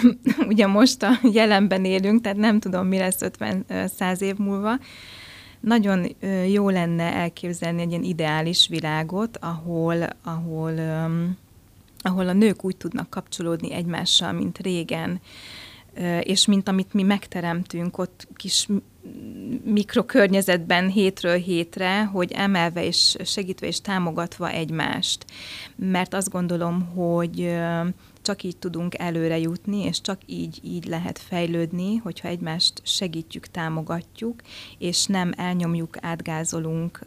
ugye 0.50 0.66
most 0.66 1.02
a 1.02 1.10
jelenben 1.32 1.84
élünk, 1.84 2.20
tehát 2.20 2.38
nem 2.38 2.60
tudom, 2.60 2.86
mi 2.86 2.98
lesz 2.98 3.18
50-100 3.20 4.20
év 4.20 4.36
múlva. 4.36 4.78
Nagyon 5.60 6.16
jó 6.48 6.68
lenne 6.68 7.12
elképzelni 7.14 7.82
egy 7.82 7.90
ilyen 7.90 8.02
ideális 8.02 8.68
világot, 8.68 9.38
ahol, 9.40 10.08
ahol, 10.22 10.72
ahol 11.98 12.28
a 12.28 12.32
nők 12.32 12.64
úgy 12.64 12.76
tudnak 12.76 13.10
kapcsolódni 13.10 13.72
egymással, 13.72 14.32
mint 14.32 14.58
régen, 14.58 15.20
és 16.20 16.46
mint 16.46 16.68
amit 16.68 16.92
mi 16.92 17.02
megteremtünk 17.02 17.98
ott 17.98 18.28
kis 18.34 18.68
mikrokörnyezetben 19.64 20.88
hétről 20.88 21.36
hétre, 21.36 22.04
hogy 22.04 22.32
emelve 22.32 22.84
és 22.84 23.16
segítve 23.24 23.66
és 23.66 23.80
támogatva 23.80 24.50
egymást. 24.50 25.24
Mert 25.76 26.14
azt 26.14 26.30
gondolom, 26.30 26.82
hogy 26.82 27.54
csak 28.22 28.42
így 28.42 28.56
tudunk 28.56 28.98
előre 28.98 29.38
jutni, 29.38 29.82
és 29.84 30.00
csak 30.00 30.20
így, 30.26 30.60
így 30.62 30.84
lehet 30.84 31.18
fejlődni, 31.18 31.96
hogyha 31.96 32.28
egymást 32.28 32.80
segítjük, 32.84 33.46
támogatjuk, 33.46 34.40
és 34.78 35.06
nem 35.06 35.32
elnyomjuk, 35.36 35.96
átgázolunk 36.00 37.00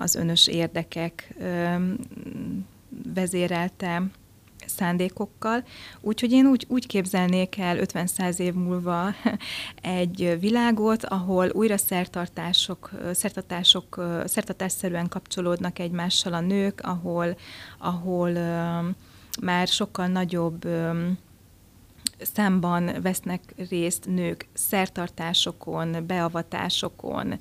az 0.00 0.14
önös 0.14 0.46
érdekek 0.46 1.34
vezérelte 3.14 4.02
szándékokkal. 4.66 5.64
Úgyhogy 6.00 6.32
én 6.32 6.46
úgy, 6.46 6.66
úgy 6.68 6.86
képzelnék 6.86 7.58
el 7.58 7.78
50-100 7.80 8.38
év 8.38 8.54
múlva 8.54 9.14
egy 10.00 10.36
világot, 10.40 11.04
ahol 11.04 11.48
újra 11.52 11.76
szertartások, 11.76 12.90
szertartások, 13.12 14.04
szertartásszerűen 14.24 15.08
kapcsolódnak 15.08 15.78
egymással 15.78 16.32
a 16.32 16.40
nők, 16.40 16.80
ahol, 16.80 17.36
ahol 17.78 18.32
már 19.40 19.68
sokkal 19.68 20.06
nagyobb 20.06 20.66
számban 22.24 23.02
vesznek 23.02 23.40
részt 23.68 24.06
nők 24.06 24.46
szertartásokon, 24.52 26.06
beavatásokon, 26.06 27.38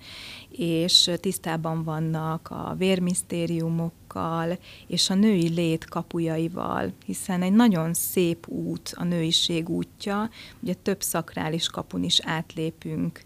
és 0.50 1.12
tisztában 1.19 1.83
vannak 1.83 2.48
a 2.51 2.75
vérmisztériumokkal 2.77 4.57
és 4.88 5.10
a 5.10 5.13
női 5.13 5.50
lét 5.50 5.86
kapujaival, 5.86 6.91
hiszen 7.05 7.41
egy 7.41 7.53
nagyon 7.53 7.93
szép 7.93 8.48
út 8.48 8.93
a 8.95 9.03
nőiség 9.03 9.69
útja, 9.69 10.29
ugye 10.60 10.74
több 10.74 11.01
szakrális 11.01 11.67
kapun 11.67 12.03
is 12.03 12.19
átlépünk 12.24 13.21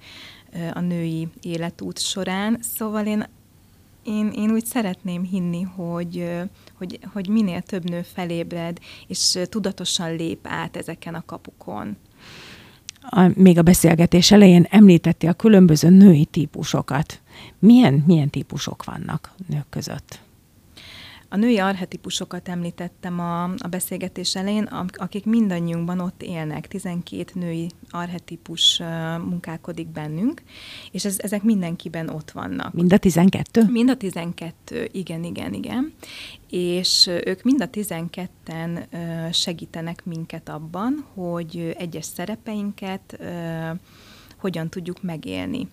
a 0.74 0.80
női 0.80 1.28
életút 1.42 2.00
során, 2.00 2.58
szóval 2.62 3.06
én 3.06 3.26
én, 4.06 4.32
én 4.36 4.52
úgy 4.52 4.66
szeretném 4.66 5.24
hinni, 5.24 5.62
hogy, 5.62 6.32
hogy, 6.78 7.00
hogy 7.14 7.28
minél 7.30 7.62
több 7.62 7.90
nő 7.90 8.02
felébred, 8.02 8.80
és 9.08 9.40
tudatosan 9.50 10.16
lép 10.16 10.40
át 10.48 10.78
ezeken 10.78 11.16
a 11.16 11.24
kapukon. 11.26 11.98
A, 13.02 13.32
még 13.36 13.58
a 13.58 13.62
beszélgetés 13.62 14.32
elején 14.32 14.68
említette 14.70 15.30
a 15.30 15.34
különböző 15.34 15.90
női 15.90 16.26
típusokat. 16.26 17.22
Milyen, 17.60 18.04
milyen 18.08 18.30
típusok 18.30 18.84
vannak 18.84 19.32
nők 19.48 19.70
között? 19.70 20.20
A 21.36 21.38
női 21.38 21.58
arhetipusokat 21.58 22.50
említettem 22.50 23.20
a, 23.20 23.44
a 23.44 23.68
beszélgetés 23.70 24.36
elején, 24.36 24.64
akik 24.94 25.26
mindannyiunkban 25.26 26.00
ott 26.00 26.22
élnek. 26.22 26.68
12 26.68 27.24
női 27.34 27.70
arhetipus 27.90 28.82
munkálkodik 29.26 29.88
bennünk, 29.88 30.42
és 30.92 31.06
ez, 31.06 31.20
ezek 31.20 31.44
mindenkiben 31.44 32.10
ott 32.10 32.32
vannak. 32.32 32.74
Mind 32.74 32.94
a 32.94 32.98
12? 32.98 33.66
Mind 33.70 33.90
a 33.90 33.98
12, 33.98 34.90
igen, 34.92 35.24
igen, 35.24 35.54
igen. 35.54 35.94
És 36.50 37.08
ők 37.26 37.44
mind 37.44 37.62
a 37.62 37.70
12-en 37.70 38.86
segítenek 39.34 40.06
minket 40.06 40.50
abban, 40.50 41.06
hogy 41.14 41.76
egyes 41.78 42.06
szerepeinket 42.06 43.20
hogyan 44.38 44.70
tudjuk 44.70 45.04
megélni. 45.04 45.68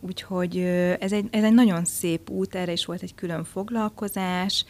Úgyhogy 0.00 0.58
ez 1.00 1.12
egy, 1.12 1.28
ez 1.30 1.42
egy 1.42 1.54
nagyon 1.54 1.84
szép 1.84 2.30
út, 2.30 2.54
erre 2.54 2.72
is 2.72 2.84
volt 2.84 3.02
egy 3.02 3.14
külön 3.14 3.44
foglalkozás, 3.44 4.64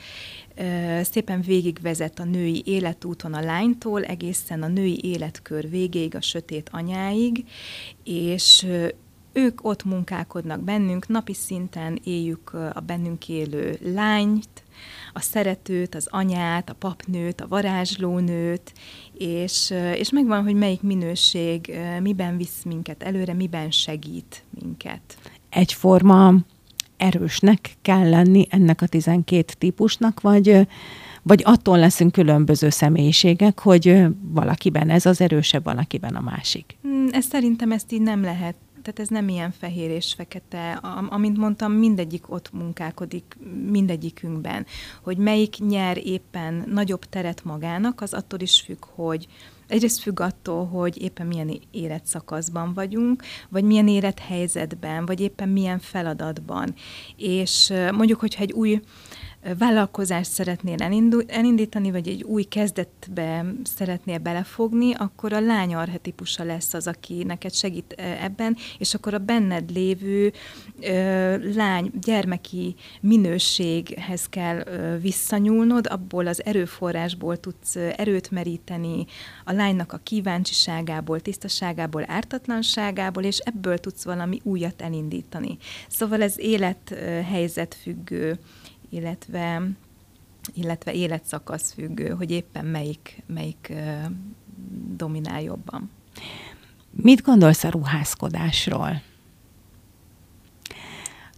szépen 1.03 1.41
végigvezet 1.41 2.19
a 2.19 2.25
női 2.25 2.63
életúton 2.67 3.35
a 3.35 3.41
lánytól 3.41 4.05
egészen 4.05 4.63
a 4.63 4.69
női 4.69 5.01
életkör 5.05 5.71
végéig, 5.71 6.15
a 6.15 6.21
sötét 6.21 6.69
anyáig, 6.73 7.45
és 8.05 8.67
ők 9.33 9.65
ott 9.65 9.85
munkálkodnak 9.85 10.61
bennünk, 10.61 11.09
napi 11.09 11.35
szinten 11.35 12.01
éljük 12.05 12.53
a 12.53 12.83
bennünk 12.87 13.29
élő 13.29 13.79
lányt, 13.83 14.49
a 15.17 15.21
szeretőt, 15.21 15.95
az 15.95 16.07
anyát, 16.11 16.71
a 16.71 16.75
papnőt, 16.75 17.41
a 17.41 17.49
varázslónőt, 17.49 18.73
és, 19.13 19.75
és 19.95 20.11
megvan, 20.11 20.43
hogy 20.43 20.55
melyik 20.55 20.83
minőség 20.83 21.79
miben 22.03 22.37
visz 22.37 22.63
minket 22.65 23.03
előre, 23.03 23.33
miben 23.33 23.71
segít 23.71 24.45
minket. 24.61 25.01
Egyforma 25.51 26.35
erősnek 26.97 27.71
kell 27.83 28.09
lenni 28.09 28.47
ennek 28.51 28.83
a 28.83 28.87
12 28.87 29.53
típusnak, 29.59 30.21
vagy, 30.21 30.67
vagy 31.23 31.43
attól 31.45 31.79
leszünk 31.79 32.13
különböző 32.13 32.69
személyiségek, 32.69 33.59
hogy 33.59 34.03
valakiben 34.21 34.91
ez 34.91 35.07
az 35.07 35.21
erősebb, 35.21 35.65
valakiben 35.65 36.15
a 36.15 36.21
másik? 36.21 36.77
Hmm, 36.83 37.09
ez 37.11 37.25
szerintem 37.25 37.73
ezt 37.73 37.93
így 37.93 38.03
nem 38.03 38.23
lehet 38.23 38.57
tehát 38.87 39.01
ez 39.01 39.09
nem 39.09 39.29
ilyen 39.29 39.51
fehér 39.51 39.91
és 39.91 40.15
fekete. 40.15 40.73
Amint 41.09 41.37
mondtam, 41.37 41.73
mindegyik 41.73 42.31
ott 42.31 42.53
munkálkodik, 42.53 43.37
mindegyikünkben. 43.71 44.67
Hogy 45.03 45.17
melyik 45.17 45.57
nyer 45.59 46.07
éppen 46.07 46.65
nagyobb 46.67 47.05
teret 47.05 47.45
magának, 47.45 48.01
az 48.01 48.15
attól 48.15 48.41
is 48.41 48.61
függ, 48.61 48.85
hogy 48.85 49.27
egyrészt 49.69 50.01
függ 50.01 50.21
attól, 50.21 50.67
hogy 50.67 51.03
éppen 51.03 51.27
milyen 51.27 51.61
életszakaszban 51.71 52.75
vagyunk, 52.75 53.23
vagy 53.49 53.65
milyen 53.65 53.89
élethelyzetben, 53.89 55.07
vagy 55.07 55.21
éppen 55.21 55.49
milyen 55.49 55.79
feladatban. 55.79 56.75
És 57.17 57.73
mondjuk, 57.93 58.21
hogyha 58.21 58.43
egy 58.43 58.53
új 58.53 58.81
vállalkozást 59.59 60.31
szeretnél 60.31 60.77
elindítani, 61.27 61.91
vagy 61.91 62.09
egy 62.09 62.23
új 62.23 62.43
kezdetbe 62.43 63.45
szeretnél 63.63 64.19
belefogni, 64.19 64.95
akkor 64.95 65.33
a 65.33 65.41
lány 65.41 65.75
arhetipusa 65.75 66.45
lesz 66.45 66.75
az, 66.75 66.87
aki 66.87 67.25
neked 67.25 67.55
segít 67.55 67.93
ebben, 68.21 68.57
és 68.79 68.95
akkor 68.95 69.15
a 69.15 69.19
benned 69.19 69.71
lévő 69.71 70.33
ö, 70.81 71.53
lány, 71.55 71.91
gyermeki 72.01 72.75
minőséghez 73.01 74.29
kell 74.29 74.65
visszanyúlnod, 75.01 75.87
abból 75.87 76.27
az 76.27 76.45
erőforrásból 76.45 77.37
tudsz 77.37 77.77
erőt 77.77 78.31
meríteni, 78.31 79.07
a 79.45 79.53
lánynak 79.53 79.93
a 79.93 80.01
kíváncsiságából, 80.03 81.21
tisztaságából, 81.21 82.05
ártatlanságából, 82.07 83.23
és 83.23 83.39
ebből 83.39 83.79
tudsz 83.79 84.05
valami 84.05 84.41
újat 84.43 84.83
elindítani. 84.83 85.57
Szóval 85.89 86.23
ez 86.23 86.39
élethelyzet 86.39 87.77
függő 87.83 88.39
illetve, 88.89 89.71
illetve 90.55 90.93
életszakasz 90.93 91.73
függő, 91.73 92.09
hogy 92.09 92.31
éppen 92.31 92.65
melyik, 92.65 93.23
melyik 93.27 93.73
dominál 94.97 95.43
jobban. 95.43 95.91
Mit 96.91 97.23
gondolsz 97.23 97.65
a 97.65 97.71
ruházkodásról? 97.71 99.03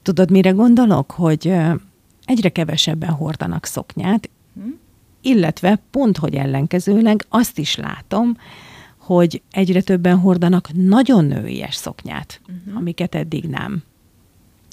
Tudod, 0.03 0.31
mire 0.31 0.51
gondolok? 0.51 1.11
Hogy 1.11 1.55
egyre 2.25 2.49
kevesebben 2.49 3.11
hordanak 3.11 3.65
szoknyát, 3.65 4.31
hm? 4.55 4.69
illetve 5.21 5.81
pont, 5.91 6.17
hogy 6.17 6.35
ellenkezőleg 6.35 7.25
azt 7.29 7.59
is 7.59 7.77
látom, 7.77 8.37
hogy 8.97 9.43
egyre 9.51 9.83
többen 9.83 10.19
hordanak 10.19 10.69
nagyon 10.73 11.25
nőies 11.25 11.75
szoknyát, 11.75 12.41
uh-huh. 12.43 12.77
amiket 12.77 13.15
eddig 13.15 13.45
nem. 13.45 13.83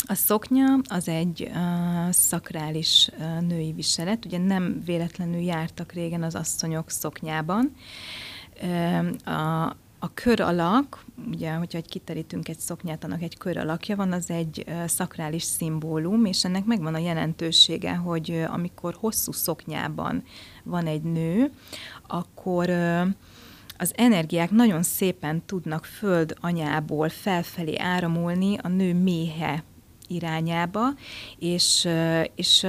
A 0.07 0.13
szoknya 0.13 0.79
az 0.89 1.07
egy 1.07 1.49
uh, 1.53 2.11
szakrális 2.11 3.09
uh, 3.19 3.41
női 3.41 3.71
viselet, 3.71 4.25
ugye 4.25 4.37
nem 4.37 4.81
véletlenül 4.85 5.41
jártak 5.41 5.91
régen 5.91 6.23
az 6.23 6.35
asszonyok 6.35 6.89
szoknyában. 6.89 7.75
Uh, 8.61 9.33
a, 9.35 9.75
a 9.99 10.13
kör 10.13 10.41
alak, 10.41 11.05
ugye, 11.31 11.51
hogyha 11.51 11.77
egy 11.77 11.89
kiterítünk 11.89 12.47
egy 12.47 12.59
szoknyát, 12.59 13.03
annak 13.03 13.21
egy 13.21 13.37
kör 13.37 13.57
alakja 13.57 13.95
van, 13.95 14.11
az 14.11 14.29
egy 14.29 14.65
szakrális 14.85 15.43
szimbólum, 15.43 16.25
és 16.25 16.45
ennek 16.45 16.65
megvan 16.65 16.93
a 16.93 16.97
jelentősége, 16.97 17.95
hogy 17.95 18.45
amikor 18.47 18.95
hosszú 18.99 19.31
szoknyában 19.31 20.23
van 20.63 20.85
egy 20.85 21.01
nő, 21.01 21.51
akkor 22.07 22.69
az 23.77 23.93
energiák 23.95 24.51
nagyon 24.51 24.83
szépen 24.83 25.45
tudnak 25.45 25.85
föld 25.85 26.35
anyából 26.41 27.09
felfelé 27.09 27.77
áramolni 27.77 28.57
a 28.57 28.67
nő 28.67 28.93
méhe 28.93 29.63
irányába, 30.07 30.87
és, 31.39 31.87
és 32.35 32.67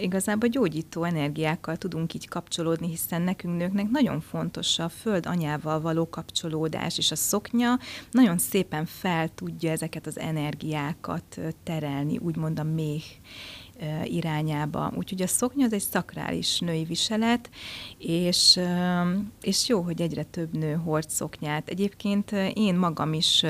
igazából 0.00 0.48
gyógyító 0.48 1.04
energiákkal 1.04 1.76
tudunk 1.76 2.14
így 2.14 2.28
kapcsolódni, 2.28 2.88
hiszen 2.88 3.22
nekünk 3.22 3.56
nőknek 3.56 3.90
nagyon 3.90 4.20
fontos 4.20 4.78
a 4.78 4.88
föld 4.88 5.26
anyával 5.26 5.80
való 5.80 6.08
kapcsolódás, 6.08 6.98
és 6.98 7.10
a 7.10 7.16
szoknya 7.16 7.78
nagyon 8.10 8.38
szépen 8.38 8.86
fel 8.86 9.28
tudja 9.34 9.70
ezeket 9.70 10.06
az 10.06 10.18
energiákat 10.18 11.40
terelni, 11.62 12.18
úgymond 12.18 12.58
a 12.58 12.64
méh 12.64 13.02
irányába. 14.04 14.92
Úgyhogy 14.96 15.22
a 15.22 15.26
szoknya 15.26 15.64
az 15.64 15.72
egy 15.72 15.82
szakrális 15.90 16.58
női 16.58 16.84
viselet, 16.84 17.50
és, 17.98 18.60
és 19.40 19.68
jó, 19.68 19.80
hogy 19.80 20.00
egyre 20.00 20.22
több 20.22 20.56
nő 20.56 20.74
hord 20.74 21.10
szoknyát. 21.10 21.68
Egyébként 21.68 22.32
én 22.54 22.74
magam 22.74 23.12
is 23.12 23.44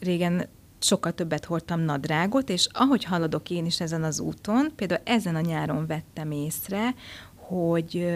régen 0.00 0.48
sokkal 0.82 1.12
többet 1.12 1.44
hordtam 1.44 1.80
nadrágot, 1.80 2.48
és 2.48 2.68
ahogy 2.72 3.04
haladok 3.04 3.50
én 3.50 3.66
is 3.66 3.80
ezen 3.80 4.04
az 4.04 4.20
úton, 4.20 4.72
például 4.76 5.00
ezen 5.04 5.34
a 5.34 5.40
nyáron 5.40 5.86
vettem 5.86 6.30
észre, 6.30 6.94
hogy 7.34 8.06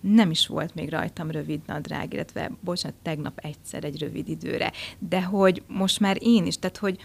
nem 0.00 0.30
is 0.30 0.46
volt 0.46 0.74
még 0.74 0.90
rajtam 0.90 1.30
rövid 1.30 1.60
nadrág, 1.66 2.12
illetve, 2.12 2.50
bocsánat, 2.60 2.96
tegnap 3.02 3.38
egyszer 3.38 3.84
egy 3.84 3.98
rövid 3.98 4.28
időre, 4.28 4.72
de 4.98 5.22
hogy 5.22 5.62
most 5.66 6.00
már 6.00 6.16
én 6.20 6.46
is, 6.46 6.58
tehát 6.58 6.76
hogy 6.76 6.98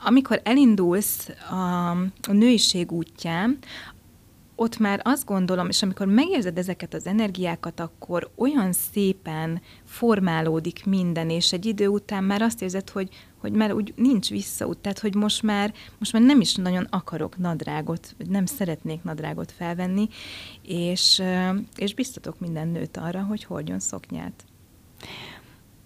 amikor 0.00 0.40
elindulsz 0.44 1.28
a, 1.50 1.90
a 2.28 2.32
nőiség 2.32 2.92
útján, 2.92 3.58
ott 4.60 4.78
már 4.78 5.00
azt 5.04 5.24
gondolom, 5.24 5.68
és 5.68 5.82
amikor 5.82 6.06
megérzed 6.06 6.58
ezeket 6.58 6.94
az 6.94 7.06
energiákat, 7.06 7.80
akkor 7.80 8.30
olyan 8.34 8.72
szépen 8.72 9.60
formálódik 9.84 10.86
minden, 10.86 11.30
és 11.30 11.52
egy 11.52 11.66
idő 11.66 11.86
után 11.86 12.24
már 12.24 12.42
azt 12.42 12.62
érzed, 12.62 12.90
hogy, 12.90 13.08
hogy 13.36 13.52
már 13.52 13.72
úgy 13.72 13.92
nincs 13.96 14.28
visszaút, 14.28 14.78
tehát 14.78 14.98
hogy 14.98 15.14
most 15.14 15.42
már, 15.42 15.72
most 15.98 16.12
már 16.12 16.22
nem 16.22 16.40
is 16.40 16.54
nagyon 16.54 16.86
akarok 16.90 17.38
nadrágot, 17.38 18.14
nem 18.28 18.46
szeretnék 18.46 19.02
nadrágot 19.02 19.52
felvenni, 19.52 20.08
és, 20.62 21.22
és 21.76 21.94
biztatok 21.94 22.40
minden 22.40 22.68
nőt 22.68 22.96
arra, 22.96 23.22
hogy 23.22 23.44
hordjon 23.44 23.78
szoknyát. 23.78 24.44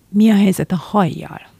Mi 0.09 0.31
a 0.31 0.35
helyzet 0.35 0.73
a 0.73 0.77
hajjal? 0.77 1.51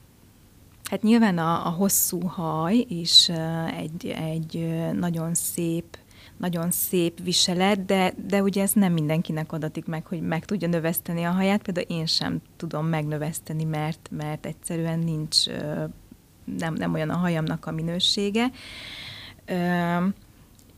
Hát 0.91 1.03
nyilván 1.03 1.39
a, 1.39 1.67
a 1.67 1.71
hosszú 1.71 2.21
haj 2.27 2.85
is 2.89 3.29
egy, 3.77 4.07
egy 4.07 4.79
nagyon 4.93 5.35
szép 5.35 5.97
nagyon 6.43 6.71
szép 6.71 7.23
viselet, 7.23 7.85
de, 7.85 8.13
de 8.27 8.43
ugye 8.43 8.63
ez 8.63 8.73
nem 8.73 8.93
mindenkinek 8.93 9.53
adatik 9.53 9.87
meg, 9.87 10.07
hogy 10.07 10.21
meg 10.21 10.45
tudja 10.45 10.69
növeszteni 10.69 11.25
a 11.25 11.31
haját, 11.31 11.63
például 11.63 11.87
én 11.87 12.07
sem 12.07 12.41
tudom 12.57 12.87
megnöveszteni, 12.87 13.65
mert, 13.65 14.09
mert 14.11 14.47
egyszerűen 14.47 14.99
nincs, 14.99 15.47
nem, 16.59 16.75
nem 16.75 16.93
olyan 16.93 17.11
a 17.11 17.17
hajamnak 17.17 17.67
a 17.67 17.71
minősége. 17.71 18.51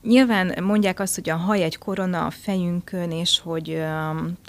Nyilván 0.03 0.63
mondják 0.63 1.01
azt, 1.01 1.15
hogy 1.15 1.31
a 1.31 1.37
haj 1.37 1.63
egy 1.63 1.79
korona 1.79 2.27
a 2.27 2.31
fejünkön, 2.31 3.11
és 3.11 3.41
hogy, 3.41 3.83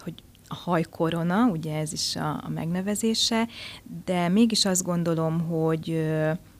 hogy 0.04 0.14
a 0.48 0.56
hajkorona, 0.56 1.46
ugye 1.46 1.78
ez 1.78 1.94
is 1.94 2.16
a, 2.16 2.30
a 2.30 2.50
megnevezése, 2.50 3.48
de 4.06 4.30
mégis 4.30 4.66
azt 4.66 4.84
gondolom, 4.84 5.40
hogy 5.40 6.08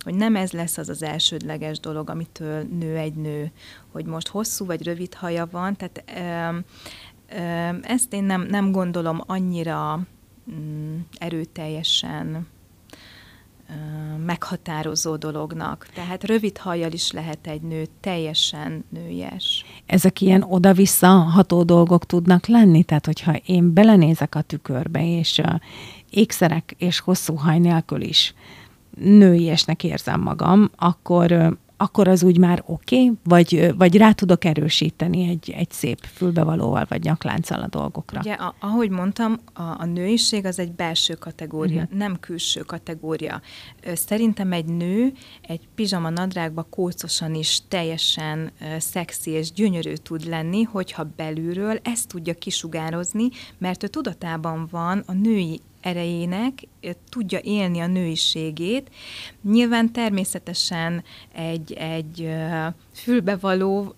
hogy 0.06 0.16
nem 0.16 0.36
ez 0.36 0.52
lesz 0.52 0.78
az 0.78 0.90
az 0.90 1.04
elsődleges 1.04 1.80
dolog, 1.80 2.10
amitől 2.10 2.64
nő 2.80 2.96
egy 2.98 3.14
nő, 3.14 3.52
hogy 3.92 4.06
most 4.06 4.28
hosszú 4.28 4.66
vagy 4.66 4.84
rövid 4.84 5.14
haja 5.14 5.48
van, 5.52 5.76
tehát 5.76 6.04
ezt 7.82 8.14
én 8.14 8.24
nem, 8.24 8.42
nem 8.42 8.72
gondolom 8.72 9.22
annyira 9.26 10.08
mm, 10.52 10.98
erőteljesen 11.18 12.48
meghatározó 14.26 15.16
dolognak. 15.16 15.88
Tehát 15.94 16.24
rövid 16.24 16.58
hajjal 16.58 16.92
is 16.92 17.12
lehet 17.12 17.48
egy 17.48 17.62
nő 17.62 17.86
teljesen 18.00 18.86
nőjes. 18.90 19.66
Ezek 19.86 20.22
ilyen 20.22 20.44
oda-vissza 20.44 21.08
ható 21.08 21.64
dolgok 21.64 22.06
tudnak 22.06 22.48
lenni? 22.48 22.84
Tehát, 22.84 23.06
hogyha 23.06 23.36
én 23.36 23.74
belenézek 23.74 24.36
a 24.36 24.42
tükörbe, 24.42 25.18
és 25.18 25.42
ékszerek 26.10 26.76
és 26.78 27.00
hosszú 27.00 27.36
haj 27.36 27.60
nélkül 27.60 28.02
is 28.02 28.34
nőiesnek 29.00 29.84
érzem 29.84 30.22
magam, 30.22 30.72
akkor 30.76 31.58
akkor 31.78 32.08
az 32.08 32.24
úgy 32.24 32.38
már 32.38 32.64
oké, 32.66 32.96
okay, 32.96 33.18
vagy, 33.24 33.74
vagy 33.78 33.98
rá 33.98 34.12
tudok 34.12 34.46
erősíteni 34.46 35.30
egy, 35.30 35.54
egy 35.58 35.72
szép 35.72 36.00
fülbevalóval, 36.14 36.86
vagy 36.90 37.04
nyaklánccal 37.04 37.62
a 37.62 37.68
dolgokra. 37.68 38.20
Ugye, 38.20 38.34
a, 38.34 38.56
ahogy 38.60 38.90
mondtam, 38.90 39.40
a, 39.54 39.62
a 39.62 39.86
nőiség 39.86 40.46
az 40.46 40.60
egy 40.60 40.72
belső 40.72 41.14
kategória, 41.14 41.82
uh-huh. 41.82 41.98
nem 41.98 42.20
külső 42.20 42.62
kategória. 42.62 43.42
Szerintem 43.94 44.52
egy 44.52 44.66
nő 44.66 45.14
egy 45.42 45.68
pizsama 45.76 46.10
nadrágba 46.10 46.68
kócosan 46.70 47.34
is 47.36 47.62
teljesen 47.68 48.52
uh, 48.62 48.78
szexi 48.78 49.32
és 49.32 49.52
gyönyörű 49.52 49.94
tud 49.94 50.28
lenni, 50.28 50.64
hogyha 50.64 51.08
belülről 51.16 51.80
ezt 51.84 52.08
tudja 52.08 52.34
kisugározni, 52.34 53.30
mert 53.58 53.84
ő 53.84 53.88
tudatában 53.88 54.68
van 54.72 55.04
a 55.06 55.14
női 55.14 55.62
erejének, 55.86 56.68
tudja 57.10 57.40
élni 57.44 57.80
a 57.80 57.88
nőiségét. 57.88 58.90
Nyilván 59.42 59.92
természetesen 59.92 61.04
egy, 61.34 61.74
egy 61.74 62.30
fülbevaló, 62.94 63.94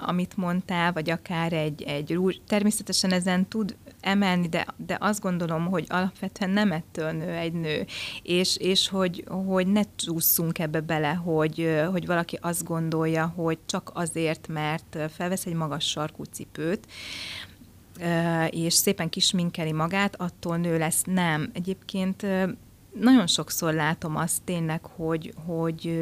amit 0.00 0.36
mondtál, 0.36 0.92
vagy 0.92 1.10
akár 1.10 1.52
egy, 1.52 1.82
egy 1.82 2.12
rúzs, 2.12 2.36
természetesen 2.46 3.12
ezen 3.12 3.48
tud 3.48 3.76
emelni, 4.00 4.48
de, 4.48 4.66
de 4.86 4.96
azt 5.00 5.20
gondolom, 5.20 5.66
hogy 5.66 5.84
alapvetően 5.88 6.50
nem 6.50 6.72
ettől 6.72 7.10
nő 7.10 7.30
egy 7.30 7.52
nő, 7.52 7.86
és, 8.22 8.56
és 8.56 8.88
hogy, 8.88 9.24
hogy 9.46 9.66
ne 9.66 9.82
csúszunk 9.96 10.58
ebbe 10.58 10.80
bele, 10.80 11.12
hogy, 11.12 11.80
hogy 11.90 12.06
valaki 12.06 12.38
azt 12.40 12.64
gondolja, 12.64 13.26
hogy 13.36 13.58
csak 13.66 13.90
azért, 13.94 14.48
mert 14.48 14.98
felvesz 15.16 15.46
egy 15.46 15.54
magas 15.54 15.84
sarkú 15.84 16.22
cipőt, 16.22 16.86
és 18.50 18.74
szépen 18.74 19.08
kisminkeli 19.08 19.72
magát, 19.72 20.16
attól 20.20 20.56
nő 20.56 20.78
lesz. 20.78 21.02
Nem. 21.04 21.50
Egyébként 21.52 22.26
nagyon 23.00 23.26
sokszor 23.26 23.74
látom 23.74 24.16
azt 24.16 24.42
tényleg, 24.44 24.84
hogy, 24.84 25.34
hogy, 25.46 25.98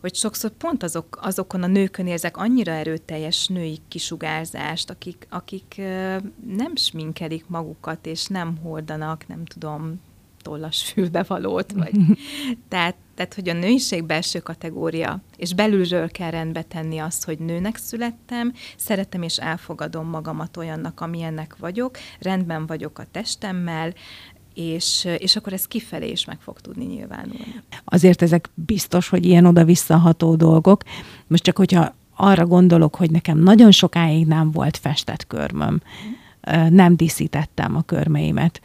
hogy 0.00 0.14
sokszor 0.14 0.50
pont 0.50 0.82
azok, 0.82 1.18
azokon 1.22 1.62
a 1.62 1.66
nőkön 1.66 2.06
érzek 2.06 2.36
annyira 2.36 2.72
erőteljes 2.72 3.46
női 3.46 3.78
kisugárzást, 3.88 4.90
akik, 4.90 5.26
akik 5.30 5.74
nem 6.46 6.74
sminkelik 6.74 7.44
magukat, 7.48 8.06
és 8.06 8.26
nem 8.26 8.56
hordanak, 8.62 9.26
nem 9.26 9.44
tudom, 9.44 10.00
tollas 10.42 10.84
fülbevalót, 10.92 11.72
vagy 11.72 11.94
tehát, 12.68 12.96
tehát, 13.22 13.34
hogy 13.36 13.48
a 13.48 13.66
nőiség 13.66 14.04
belső 14.04 14.38
kategória, 14.38 15.20
és 15.36 15.54
belülről 15.54 16.10
kell 16.10 16.30
rendbe 16.30 16.62
tenni 16.62 16.98
azt, 16.98 17.24
hogy 17.24 17.38
nőnek 17.38 17.76
születtem, 17.76 18.52
szeretem 18.76 19.22
és 19.22 19.36
elfogadom 19.36 20.08
magamat 20.08 20.56
olyannak, 20.56 21.00
amilyennek 21.00 21.56
vagyok, 21.58 21.98
rendben 22.20 22.66
vagyok 22.66 22.98
a 22.98 23.06
testemmel, 23.10 23.94
és, 24.54 25.08
és 25.18 25.36
akkor 25.36 25.52
ez 25.52 25.66
kifelé 25.66 26.10
is 26.10 26.24
meg 26.24 26.40
fog 26.40 26.60
tudni 26.60 26.84
nyilvánulni. 26.84 27.62
Azért 27.84 28.22
ezek 28.22 28.50
biztos, 28.54 29.08
hogy 29.08 29.26
ilyen 29.26 29.44
oda-visszaható 29.44 30.34
dolgok. 30.36 30.82
Most 31.26 31.42
csak, 31.42 31.56
hogyha 31.56 31.94
arra 32.16 32.46
gondolok, 32.46 32.94
hogy 32.94 33.10
nekem 33.10 33.38
nagyon 33.38 33.70
sokáig 33.70 34.26
nem 34.26 34.50
volt 34.50 34.76
festett 34.76 35.26
körmöm, 35.26 35.80
nem 36.68 36.96
díszítettem 36.96 37.76
a 37.76 37.82
körmeimet, 37.82 38.60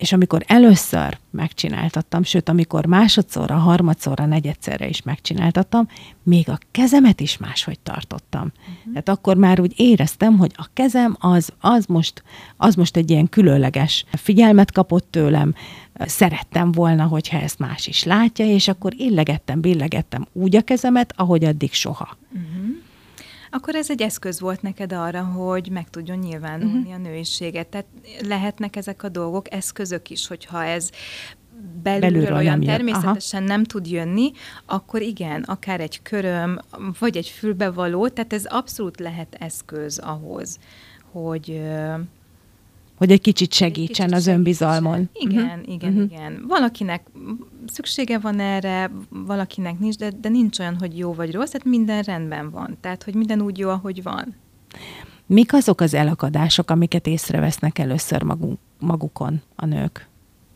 és 0.00 0.12
amikor 0.12 0.44
először 0.46 1.18
megcsináltattam, 1.30 2.22
sőt, 2.22 2.48
amikor 2.48 2.86
másodszorra, 2.86 3.54
harmadszorra, 3.54 4.26
negyedszerre 4.26 4.88
is 4.88 5.02
megcsináltattam, 5.02 5.88
még 6.22 6.48
a 6.48 6.58
kezemet 6.70 7.20
is 7.20 7.36
máshogy 7.36 7.78
tartottam. 7.80 8.52
Uh-huh. 8.58 8.92
Tehát 8.92 9.08
akkor 9.08 9.36
már 9.36 9.60
úgy 9.60 9.72
éreztem, 9.76 10.38
hogy 10.38 10.52
a 10.56 10.66
kezem 10.72 11.16
az, 11.18 11.52
az, 11.60 11.86
most, 11.86 12.22
az 12.56 12.74
most 12.74 12.96
egy 12.96 13.10
ilyen 13.10 13.28
különleges 13.28 14.04
figyelmet 14.12 14.72
kapott 14.72 15.10
tőlem, 15.10 15.54
szerettem 15.94 16.72
volna, 16.72 17.04
hogyha 17.04 17.38
ezt 17.38 17.58
más 17.58 17.86
is 17.86 18.04
látja, 18.04 18.44
és 18.44 18.68
akkor 18.68 18.92
illegettem, 18.96 19.60
billegettem 19.60 20.26
úgy 20.32 20.56
a 20.56 20.62
kezemet, 20.62 21.12
ahogy 21.16 21.44
addig 21.44 21.72
soha. 21.72 22.16
Uh-huh 22.32 22.88
akkor 23.50 23.74
ez 23.74 23.90
egy 23.90 24.02
eszköz 24.02 24.40
volt 24.40 24.62
neked 24.62 24.92
arra, 24.92 25.22
hogy 25.22 25.70
meg 25.70 25.90
tudjon 25.90 26.18
nyilvánulni 26.18 26.78
uh-huh. 26.78 26.94
a 26.94 26.98
nőiséget. 26.98 27.66
Tehát 27.66 27.86
lehetnek 28.20 28.76
ezek 28.76 29.02
a 29.02 29.08
dolgok 29.08 29.52
eszközök 29.52 30.10
is, 30.10 30.26
hogyha 30.26 30.64
ez 30.64 30.90
belülről, 31.82 32.10
belülről 32.10 32.36
olyan 32.36 32.60
természetesen 32.60 33.42
Aha. 33.42 33.48
nem 33.48 33.64
tud 33.64 33.86
jönni, 33.86 34.32
akkor 34.66 35.02
igen, 35.02 35.42
akár 35.42 35.80
egy 35.80 36.02
köröm, 36.02 36.58
vagy 36.98 37.16
egy 37.16 37.28
fülbevaló, 37.28 38.08
tehát 38.08 38.32
ez 38.32 38.44
abszolút 38.44 39.00
lehet 39.00 39.36
eszköz 39.38 39.98
ahhoz, 39.98 40.58
hogy 41.12 41.62
hogy 43.00 43.10
egy 43.10 43.20
kicsit 43.20 43.52
segítsen 43.52 44.06
kicsit 44.06 44.18
az 44.20 44.26
önbizalmon. 44.26 45.08
Igen, 45.12 45.44
uh-huh. 45.44 45.72
igen, 45.72 45.92
uh-huh. 45.92 46.12
igen. 46.12 46.44
Valakinek 46.48 47.06
szüksége 47.66 48.18
van 48.18 48.40
erre, 48.40 48.90
valakinek 49.08 49.78
nincs, 49.78 49.96
de, 49.96 50.10
de 50.20 50.28
nincs 50.28 50.58
olyan, 50.58 50.78
hogy 50.78 50.98
jó 50.98 51.14
vagy 51.14 51.32
rossz, 51.32 51.50
tehát 51.50 51.66
minden 51.66 52.02
rendben 52.02 52.50
van. 52.50 52.76
Tehát, 52.80 53.02
hogy 53.02 53.14
minden 53.14 53.40
úgy 53.40 53.58
jó, 53.58 53.68
ahogy 53.68 54.02
van. 54.02 54.34
Mik 55.26 55.52
azok 55.52 55.80
az 55.80 55.94
elakadások, 55.94 56.70
amiket 56.70 57.06
észrevesznek 57.06 57.78
először 57.78 58.22
magunk, 58.22 58.58
magukon 58.78 59.42
a 59.56 59.66
nők? 59.66 60.08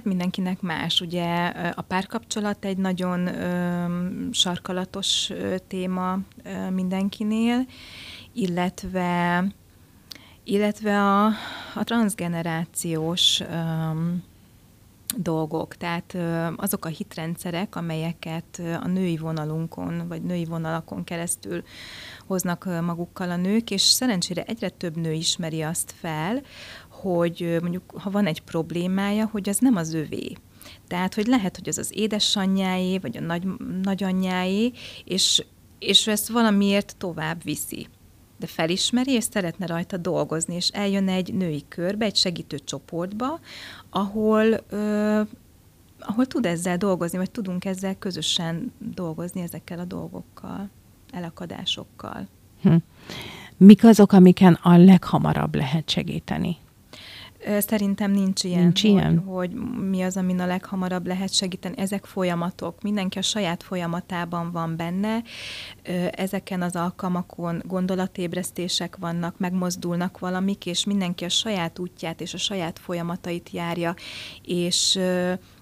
Mindenkinek 0.02 0.60
más. 0.60 1.00
Ugye 1.00 1.46
a 1.74 1.82
párkapcsolat 1.82 2.64
egy 2.64 2.76
nagyon 2.76 3.26
ö, 3.26 3.84
sarkalatos 4.30 5.30
ö, 5.30 5.54
téma 5.68 6.18
ö, 6.42 6.70
mindenkinél, 6.70 7.66
illetve 8.32 9.44
illetve 10.44 11.00
a, 11.00 11.26
a 11.74 11.84
transgenerációs 11.84 13.40
um, 13.40 14.22
dolgok, 15.16 15.76
tehát 15.76 16.16
azok 16.56 16.84
a 16.84 16.88
hitrendszerek, 16.88 17.76
amelyeket 17.76 18.62
a 18.82 18.86
női 18.86 19.16
vonalunkon, 19.16 20.08
vagy 20.08 20.22
női 20.22 20.44
vonalakon 20.44 21.04
keresztül 21.04 21.62
hoznak 22.26 22.64
magukkal 22.64 23.30
a 23.30 23.36
nők, 23.36 23.70
és 23.70 23.82
szerencsére 23.82 24.42
egyre 24.42 24.68
több 24.68 24.96
nő 24.96 25.12
ismeri 25.12 25.62
azt 25.62 25.94
fel, 26.00 26.42
hogy 26.88 27.56
mondjuk, 27.60 27.82
ha 27.94 28.10
van 28.10 28.26
egy 28.26 28.42
problémája, 28.42 29.28
hogy 29.32 29.48
az 29.48 29.58
nem 29.58 29.76
az 29.76 29.94
övé. 29.94 30.32
Tehát, 30.88 31.14
hogy 31.14 31.26
lehet, 31.26 31.56
hogy 31.56 31.68
az 31.68 31.78
az 31.78 31.90
édesanyjáé, 31.94 32.98
vagy 32.98 33.16
a 33.16 33.20
nagy, 33.20 33.46
nagyanyjáé, 33.82 34.72
és, 35.04 35.44
és 35.78 36.06
ezt 36.06 36.28
valamiért 36.28 36.96
tovább 36.98 37.42
viszi 37.42 37.88
de 38.36 38.46
felismeri, 38.46 39.12
és 39.12 39.24
szeretne 39.24 39.66
rajta 39.66 39.96
dolgozni, 39.96 40.54
és 40.54 40.68
eljön 40.68 41.08
egy 41.08 41.34
női 41.34 41.64
körbe, 41.68 42.04
egy 42.04 42.16
segítő 42.16 42.58
csoportba, 42.58 43.40
ahol, 43.90 44.46
ö, 44.68 45.20
ahol 45.98 46.26
tud 46.26 46.46
ezzel 46.46 46.76
dolgozni, 46.76 47.18
vagy 47.18 47.30
tudunk 47.30 47.64
ezzel 47.64 47.98
közösen 47.98 48.72
dolgozni 48.78 49.40
ezekkel 49.40 49.78
a 49.78 49.84
dolgokkal, 49.84 50.70
elakadásokkal. 51.10 52.26
Hm. 52.62 52.76
Mik 53.56 53.84
azok, 53.84 54.12
amiken 54.12 54.58
a 54.62 54.76
leghamarabb 54.76 55.54
lehet 55.54 55.90
segíteni? 55.90 56.56
Szerintem 57.58 58.10
nincs 58.10 58.44
ilyen, 58.44 58.62
nincs 58.62 58.82
ilyen? 58.82 59.18
Hogy, 59.18 59.50
hogy 59.52 59.84
mi 59.88 60.02
az, 60.02 60.16
amin 60.16 60.40
a 60.40 60.46
leghamarabb 60.46 61.06
lehet 61.06 61.32
segíteni. 61.32 61.78
Ezek 61.78 62.04
folyamatok. 62.04 62.82
Mindenki 62.82 63.18
a 63.18 63.22
saját 63.22 63.62
folyamatában 63.62 64.50
van 64.52 64.76
benne. 64.76 65.22
Ezeken 66.10 66.62
az 66.62 66.76
alkalmakon 66.76 67.62
gondolatébresztések 67.66 68.96
vannak, 68.96 69.38
megmozdulnak 69.38 70.18
valamik, 70.18 70.66
és 70.66 70.84
mindenki 70.84 71.24
a 71.24 71.28
saját 71.28 71.78
útját 71.78 72.20
és 72.20 72.34
a 72.34 72.38
saját 72.38 72.78
folyamatait 72.78 73.50
járja, 73.50 73.94
és 74.42 74.98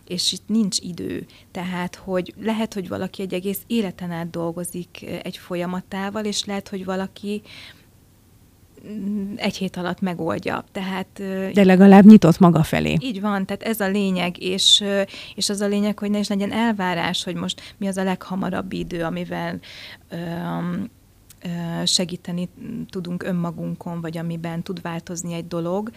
és 0.07 0.33
itt 0.33 0.49
nincs 0.49 0.79
idő. 0.81 1.27
Tehát, 1.51 1.95
hogy 1.95 2.35
lehet, 2.40 2.75
hogy 2.75 2.88
valaki 2.88 3.23
egy 3.23 3.35
egész 3.35 3.61
életen 3.66 4.11
át 4.11 4.31
dolgozik 4.31 5.05
egy 5.23 5.37
folyamatával, 5.37 6.25
és 6.25 6.45
lehet, 6.45 6.68
hogy 6.68 6.85
valaki 6.85 7.42
egy 9.37 9.57
hét 9.57 9.77
alatt 9.77 10.01
megoldja. 10.01 10.64
Tehát, 10.73 11.09
De 11.53 11.64
legalább 11.64 12.05
nyitott 12.05 12.38
maga 12.38 12.62
felé. 12.62 12.97
Így 13.01 13.21
van, 13.21 13.47
tehát 13.47 13.62
ez 13.62 13.81
a 13.81 13.88
lényeg, 13.88 14.42
és, 14.42 14.85
és 15.35 15.49
az 15.49 15.61
a 15.61 15.66
lényeg, 15.66 15.99
hogy 15.99 16.11
ne 16.11 16.18
is 16.18 16.29
legyen 16.29 16.53
elvárás, 16.53 17.25
hogy 17.25 17.35
most 17.35 17.75
mi 17.77 17.87
az 17.87 17.97
a 17.97 18.03
leghamarabb 18.03 18.73
idő, 18.73 19.03
amivel 19.03 19.61
um, 20.12 20.90
segíteni 21.85 22.49
tudunk 22.90 23.23
önmagunkon, 23.23 24.01
vagy 24.01 24.18
amiben 24.18 24.62
tud 24.62 24.83
változni 24.83 25.35
egy 25.35 25.47
dolog, 25.47 25.90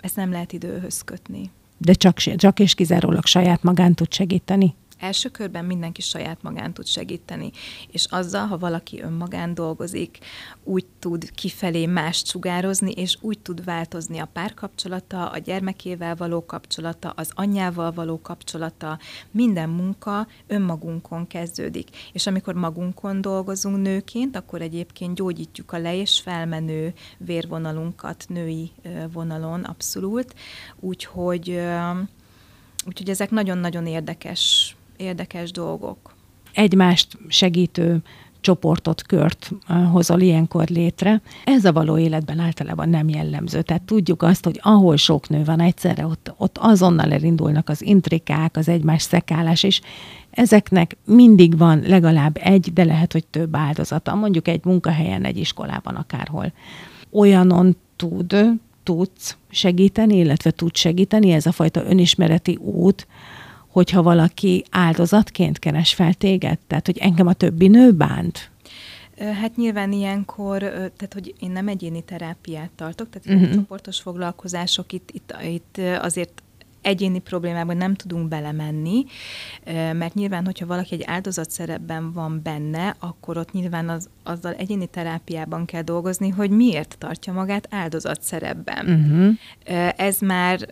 ezt 0.00 0.16
nem 0.16 0.30
lehet 0.30 0.52
időhöz 0.52 1.02
kötni. 1.02 1.50
De 1.78 1.92
csak, 1.92 2.16
csak 2.16 2.60
és 2.60 2.74
kizárólag 2.74 3.26
saját 3.26 3.62
magán 3.62 3.94
tud 3.94 4.12
segíteni? 4.12 4.74
Első 5.02 5.28
körben 5.28 5.64
mindenki 5.64 6.00
saját 6.00 6.42
magán 6.42 6.72
tud 6.72 6.86
segíteni, 6.86 7.50
és 7.90 8.06
azzal, 8.10 8.46
ha 8.46 8.58
valaki 8.58 9.00
önmagán 9.00 9.54
dolgozik, 9.54 10.18
úgy 10.64 10.86
tud 10.98 11.30
kifelé 11.30 11.86
mást 11.86 12.26
sugározni, 12.26 12.90
és 12.90 13.16
úgy 13.20 13.38
tud 13.38 13.64
változni 13.64 14.18
a 14.18 14.28
párkapcsolata, 14.32 15.28
a 15.28 15.38
gyermekével 15.38 16.16
való 16.16 16.46
kapcsolata, 16.46 17.12
az 17.16 17.30
anyjával 17.34 17.92
való 17.92 18.20
kapcsolata, 18.20 18.98
minden 19.30 19.68
munka 19.68 20.26
önmagunkon 20.46 21.26
kezdődik. 21.26 21.88
És 22.12 22.26
amikor 22.26 22.54
magunkon 22.54 23.20
dolgozunk 23.20 23.82
nőként, 23.82 24.36
akkor 24.36 24.60
egyébként 24.60 25.14
gyógyítjuk 25.14 25.72
a 25.72 25.78
le- 25.78 25.94
és 25.94 26.20
felmenő 26.20 26.92
vérvonalunkat 27.18 28.24
női 28.28 28.70
vonalon 29.12 29.64
abszolút, 29.64 30.34
úgyhogy, 30.80 31.60
úgyhogy 32.86 33.10
ezek 33.10 33.30
nagyon-nagyon 33.30 33.86
érdekes, 33.86 34.76
érdekes 35.02 35.50
dolgok. 35.50 36.14
Egymást 36.52 37.18
segítő 37.28 38.02
csoportot, 38.42 39.02
kört 39.02 39.50
hozol 39.90 40.20
ilyenkor 40.20 40.68
létre. 40.68 41.20
Ez 41.44 41.64
a 41.64 41.72
való 41.72 41.98
életben 41.98 42.38
általában 42.38 42.88
nem 42.88 43.08
jellemző. 43.08 43.62
Tehát 43.62 43.82
tudjuk 43.82 44.22
azt, 44.22 44.44
hogy 44.44 44.60
ahol 44.62 44.96
sok 44.96 45.28
nő 45.28 45.44
van 45.44 45.60
egyszerre, 45.60 46.06
ott, 46.06 46.34
ott 46.36 46.58
azonnal 46.58 47.12
elindulnak 47.12 47.68
az 47.68 47.82
intrikák, 47.82 48.56
az 48.56 48.68
egymás 48.68 49.02
szekálás, 49.02 49.62
és 49.62 49.80
ezeknek 50.30 50.96
mindig 51.04 51.58
van 51.58 51.82
legalább 51.86 52.38
egy, 52.40 52.72
de 52.72 52.84
lehet, 52.84 53.12
hogy 53.12 53.26
több 53.26 53.56
áldozata, 53.56 54.14
mondjuk 54.14 54.48
egy 54.48 54.64
munkahelyen, 54.64 55.24
egy 55.24 55.38
iskolában, 55.38 55.94
akárhol. 55.94 56.52
Olyanon 57.10 57.76
tud, 57.96 58.36
tudsz 58.82 59.36
segíteni, 59.50 60.16
illetve 60.16 60.50
tud 60.50 60.76
segíteni 60.76 61.30
ez 61.30 61.46
a 61.46 61.52
fajta 61.52 61.84
önismereti 61.84 62.58
út, 62.60 63.06
hogyha 63.72 64.02
valaki 64.02 64.64
áldozatként 64.70 65.58
keres 65.58 65.94
fel 65.94 66.14
téged? 66.14 66.58
Tehát, 66.66 66.86
hogy 66.86 66.98
engem 66.98 67.26
a 67.26 67.32
többi 67.32 67.68
nő 67.68 67.92
bánt? 67.92 68.50
Hát 69.18 69.56
nyilván 69.56 69.92
ilyenkor, 69.92 70.58
tehát 70.68 71.12
hogy 71.12 71.34
én 71.38 71.50
nem 71.50 71.68
egyéni 71.68 72.02
terápiát 72.02 72.70
tartok, 72.76 73.08
tehát 73.10 73.40
uh-huh. 73.40 73.54
csoportos 73.54 74.00
foglalkozások 74.00 74.92
itt, 74.92 75.10
itt, 75.12 75.34
itt 75.42 75.80
azért 76.00 76.42
egyéni 76.82 77.18
problémában 77.18 77.76
nem 77.76 77.94
tudunk 77.94 78.28
belemenni, 78.28 79.04
mert 79.92 80.14
nyilván, 80.14 80.44
hogyha 80.44 80.66
valaki 80.66 80.94
egy 80.94 81.02
áldozat 81.06 81.50
szerepben 81.50 82.12
van 82.12 82.40
benne, 82.42 82.96
akkor 82.98 83.36
ott 83.36 83.52
nyilván 83.52 83.88
az, 83.88 84.08
azzal 84.22 84.52
egyéni 84.54 84.86
terápiában 84.86 85.64
kell 85.64 85.82
dolgozni, 85.82 86.28
hogy 86.28 86.50
miért 86.50 86.96
tartja 86.98 87.32
magát 87.32 87.66
áldozat 87.70 88.22
szerepben. 88.22 88.86
Uh-huh. 88.86 89.92
Ez 89.96 90.18
már 90.18 90.66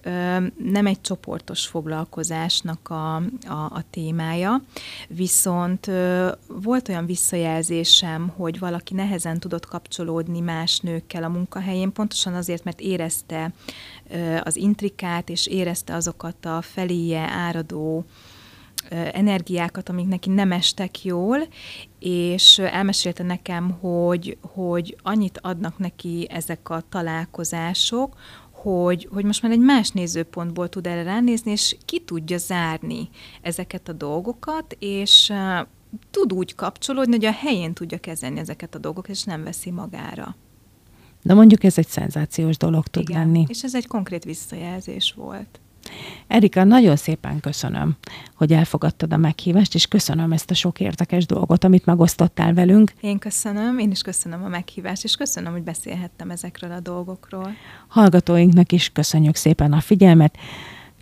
nem 0.57 0.87
egy 0.87 1.01
csoportos 1.01 1.67
foglalkozásnak 1.67 2.89
a, 2.89 3.17
a, 3.17 3.65
a 3.71 3.85
témája, 3.91 4.63
viszont 5.09 5.91
volt 6.47 6.89
olyan 6.89 7.07
visszajelzésem, 7.07 8.29
hogy 8.37 8.59
valaki 8.59 8.95
nehezen 8.95 9.39
tudott 9.39 9.67
kapcsolódni 9.67 10.41
más 10.41 10.79
nőkkel 10.79 11.25
a 11.25 11.29
munkahelyén, 11.29 11.93
pontosan 11.93 12.35
azért, 12.35 12.65
mert 12.65 12.81
érezte 12.81 13.53
az 14.43 14.57
intrikát, 14.57 15.29
és 15.29 15.47
érezte 15.47 15.95
azokat 15.95 16.45
a 16.45 16.63
feléje 16.63 17.21
áradó 17.21 18.05
energiákat, 19.13 19.89
amik 19.89 20.07
neki 20.07 20.31
nem 20.31 20.53
estek 20.53 21.05
jól, 21.05 21.39
és 21.99 22.59
elmesélte 22.59 23.23
nekem, 23.23 23.71
hogy, 23.71 24.39
hogy 24.43 24.97
annyit 25.03 25.39
adnak 25.43 25.79
neki 25.79 26.27
ezek 26.31 26.71
a 26.71 26.83
találkozások, 26.89 28.17
hogy, 28.51 29.09
hogy 29.13 29.25
most 29.25 29.43
már 29.43 29.53
egy 29.53 29.61
más 29.61 29.91
nézőpontból 29.91 30.69
tud 30.69 30.87
erre 30.87 31.03
ránézni, 31.03 31.51
és 31.51 31.77
ki 31.85 32.01
tudja 32.01 32.39
zárni 32.39 33.09
ezeket 33.43 33.89
a 33.89 33.93
dolgokat, 33.93 34.77
és 34.79 35.33
tud 36.11 36.33
úgy 36.33 36.55
kapcsolódni, 36.55 37.15
hogy 37.15 37.25
a 37.25 37.33
helyén 37.33 37.73
tudja 37.73 37.99
kezelni 37.99 38.39
ezeket 38.39 38.75
a 38.75 38.79
dolgokat, 38.79 39.11
és 39.11 39.25
nem 39.25 39.45
veszi 39.45 39.71
magára. 39.71 40.37
De 41.23 41.35
mondjuk 41.35 41.65
ez 41.65 41.79
egy 41.79 41.89
szenzációs 41.89 42.57
dolog 42.57 42.87
tud 42.87 43.09
Igen, 43.09 43.21
lenni. 43.21 43.45
és 43.49 43.63
ez 43.63 43.75
egy 43.75 43.87
konkrét 43.87 44.25
visszajelzés 44.25 45.15
volt. 45.17 45.61
Erika, 46.27 46.65
nagyon 46.65 46.97
szépen 46.97 47.41
köszönöm, 47.41 47.97
hogy 48.35 48.53
elfogadtad 48.53 49.13
a 49.13 49.17
meghívást, 49.17 49.75
és 49.75 49.87
köszönöm 49.87 50.33
ezt 50.33 50.51
a 50.51 50.55
sok 50.55 50.81
érdekes 50.81 51.27
dolgot, 51.27 51.65
amit 51.65 51.85
megosztottál 51.85 52.55
velünk. 52.55 52.93
Én 53.01 53.19
köszönöm, 53.19 53.79
én 53.79 53.91
is 53.91 54.03
köszönöm 54.03 54.45
a 54.45 54.49
meghívást, 54.49 55.05
és 55.05 55.17
köszönöm, 55.17 55.53
hogy 55.53 55.63
beszélhettem 55.63 56.31
ezekről 56.31 56.73
a 56.73 56.81
dolgokról. 56.81 57.51
Hallgatóinknak 57.89 58.73
is 58.73 58.89
köszönjük 58.89 59.37
szépen 59.37 59.73
a 59.73 59.81
figyelmet. 59.81 60.37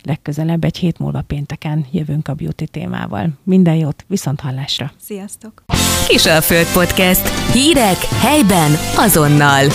Legközelebb 0.03 0.63
egy 0.63 0.77
hét 0.77 0.99
múlva 0.99 1.21
pénteken 1.21 1.85
jövünk 1.91 2.27
a 2.27 2.33
beauty 2.33 2.65
témával. 2.71 3.29
Minden 3.43 3.75
jót, 3.75 4.05
viszont 4.07 4.39
hallásra! 4.39 4.91
Sziasztok! 5.01 5.63
Kisalföld 6.07 6.67
Podcast. 6.73 7.51
Hírek 7.51 7.97
helyben 7.97 8.71
azonnal. 8.97 9.65